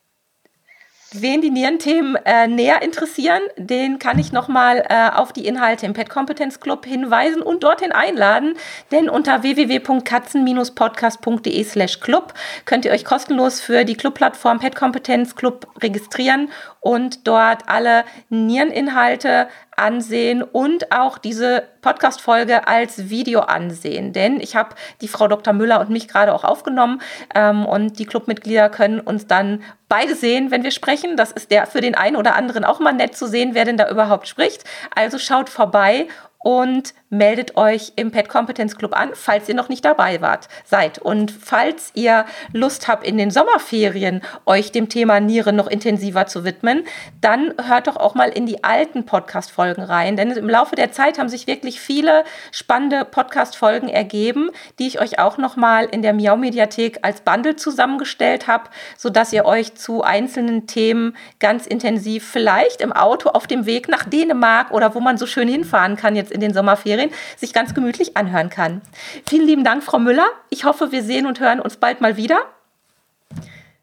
Wen 1.21 1.41
die 1.41 1.49
Nierenthemen 1.49 2.17
äh, 2.25 2.47
näher 2.47 2.81
interessieren, 2.81 3.41
den 3.57 3.99
kann 3.99 4.19
ich 4.19 4.33
nochmal 4.33 4.83
äh, 4.89 5.11
auf 5.11 5.31
die 5.31 5.45
Inhalte 5.45 5.85
im 5.85 5.93
Pet 5.93 6.09
Kompetenz 6.09 6.59
Club 6.59 6.85
hinweisen 6.85 7.41
und 7.41 7.63
dorthin 7.63 7.93
einladen. 7.93 8.55
Denn 8.91 9.09
unter 9.09 9.43
www.katzen-podcast.de 9.43 11.63
slash 11.63 12.01
club 12.01 12.33
könnt 12.65 12.83
ihr 12.85 12.91
euch 12.91 13.05
kostenlos 13.05 13.61
für 13.61 13.85
die 13.85 13.95
Clubplattform 13.95 14.59
Pet 14.59 14.75
Kompetenz 14.75 15.35
Club 15.35 15.67
registrieren 15.81 16.49
und 16.81 17.25
dort 17.27 17.67
alle 17.67 18.03
Niereninhalte 18.29 19.47
ansehen 19.75 20.43
und 20.43 20.91
auch 20.91 21.17
diese 21.17 21.63
Podcast-Folge 21.81 22.67
als 22.67 23.09
Video 23.09 23.41
ansehen. 23.41 24.13
Denn 24.13 24.39
ich 24.39 24.55
habe 24.55 24.75
die 25.01 25.07
Frau 25.07 25.27
Dr. 25.27 25.53
Müller 25.53 25.79
und 25.79 25.89
mich 25.89 26.07
gerade 26.07 26.33
auch 26.33 26.43
aufgenommen 26.43 27.01
ähm, 27.33 27.65
und 27.65 27.99
die 27.99 28.05
Clubmitglieder 28.05 28.69
können 28.69 28.99
uns 28.99 29.27
dann 29.27 29.63
beide 29.87 30.15
sehen, 30.15 30.51
wenn 30.51 30.63
wir 30.63 30.71
sprechen. 30.71 31.17
Das 31.17 31.31
ist 31.31 31.51
der 31.51 31.67
für 31.67 31.81
den 31.81 31.95
einen 31.95 32.15
oder 32.15 32.35
anderen 32.35 32.63
auch 32.65 32.79
mal 32.79 32.93
nett 32.93 33.15
zu 33.15 33.27
sehen, 33.27 33.51
wer 33.53 33.65
denn 33.65 33.77
da 33.77 33.89
überhaupt 33.89 34.27
spricht. 34.27 34.63
Also 34.95 35.17
schaut 35.17 35.49
vorbei 35.49 36.07
und 36.45 36.93
meldet 37.09 37.57
euch 37.57 37.93
im 37.95 38.11
Pet 38.11 38.29
Competence 38.29 38.77
Club 38.77 38.95
an, 38.95 39.09
falls 39.13 39.49
ihr 39.49 39.55
noch 39.55 39.67
nicht 39.67 39.83
dabei 39.83 40.21
wart, 40.21 40.47
seid. 40.63 40.99
Und 40.99 41.31
falls 41.31 41.89
ihr 41.95 42.25
Lust 42.53 42.87
habt, 42.87 43.03
in 43.03 43.17
den 43.17 43.31
Sommerferien 43.31 44.21
euch 44.45 44.71
dem 44.71 44.87
Thema 44.87 45.19
Nieren 45.19 45.55
noch 45.55 45.65
intensiver 45.65 46.27
zu 46.27 46.43
widmen, 46.43 46.83
dann 47.19 47.55
hört 47.65 47.87
doch 47.87 47.95
auch 47.97 48.13
mal 48.13 48.29
in 48.29 48.45
die 48.45 48.63
alten 48.63 49.07
Podcast-Folgen 49.07 49.81
rein. 49.81 50.17
Denn 50.17 50.29
im 50.31 50.47
Laufe 50.47 50.75
der 50.75 50.91
Zeit 50.91 51.17
haben 51.17 51.29
sich 51.29 51.47
wirklich 51.47 51.79
viele 51.79 52.25
spannende 52.51 53.05
Podcast-Folgen 53.05 53.89
ergeben, 53.89 54.51
die 54.77 54.85
ich 54.85 55.01
euch 55.01 55.17
auch 55.17 55.39
noch 55.39 55.55
mal 55.55 55.85
in 55.85 56.03
der 56.03 56.13
Miau-Mediathek 56.13 56.99
als 57.01 57.21
Bundle 57.21 57.55
zusammengestellt 57.55 58.45
habe, 58.45 58.69
sodass 58.97 59.33
ihr 59.33 59.45
euch 59.45 59.73
zu 59.73 60.03
einzelnen 60.03 60.67
Themen 60.67 61.15
ganz 61.39 61.65
intensiv 61.65 62.27
vielleicht 62.27 62.81
im 62.81 62.93
Auto 62.93 63.29
auf 63.29 63.47
dem 63.47 63.65
Weg 63.65 63.87
nach 63.87 64.03
Dänemark 64.03 64.69
oder 64.69 64.93
wo 64.93 64.99
man 64.99 65.17
so 65.17 65.25
schön 65.25 65.47
hinfahren 65.47 65.95
kann 65.95 66.15
jetzt 66.15 66.34
in 66.35 66.41
den 66.41 66.53
Sommerferien, 66.53 67.09
sich 67.37 67.53
ganz 67.53 67.73
gemütlich 67.73 68.15
anhören 68.15 68.51
kann. 68.51 68.81
Vielen 69.27 69.47
lieben 69.47 69.63
Dank, 69.63 69.83
Frau 69.83 69.97
Müller. 69.97 70.27
Ich 70.49 70.65
hoffe, 70.65 70.91
wir 70.91 71.01
sehen 71.01 71.25
und 71.25 71.39
hören 71.39 71.59
uns 71.59 71.77
bald 71.77 72.01
mal 72.01 72.17
wieder. 72.17 72.41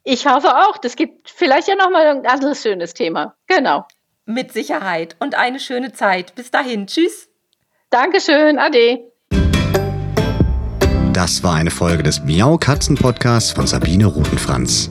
Ich 0.04 0.26
hoffe 0.26 0.56
auch. 0.56 0.78
Das 0.78 0.96
gibt 0.96 1.30
vielleicht 1.30 1.68
ja 1.68 1.74
noch 1.74 1.90
mal 1.90 2.06
ein 2.06 2.26
anderes 2.26 2.62
schönes 2.62 2.94
Thema. 2.94 3.34
Genau. 3.46 3.86
Mit 4.24 4.52
Sicherheit 4.52 5.16
und 5.18 5.34
eine 5.34 5.60
schöne 5.60 5.92
Zeit. 5.92 6.34
Bis 6.34 6.50
dahin. 6.50 6.86
Tschüss. 6.86 7.28
Dankeschön. 7.90 8.58
Ade. 8.58 9.00
Das 11.12 11.42
war 11.42 11.54
eine 11.54 11.70
Folge 11.70 12.02
des 12.02 12.22
Miau 12.24 12.56
Katzen 12.56 12.96
Podcasts 12.96 13.52
von 13.52 13.66
Sabine 13.66 14.06
Rutenfranz. 14.06 14.90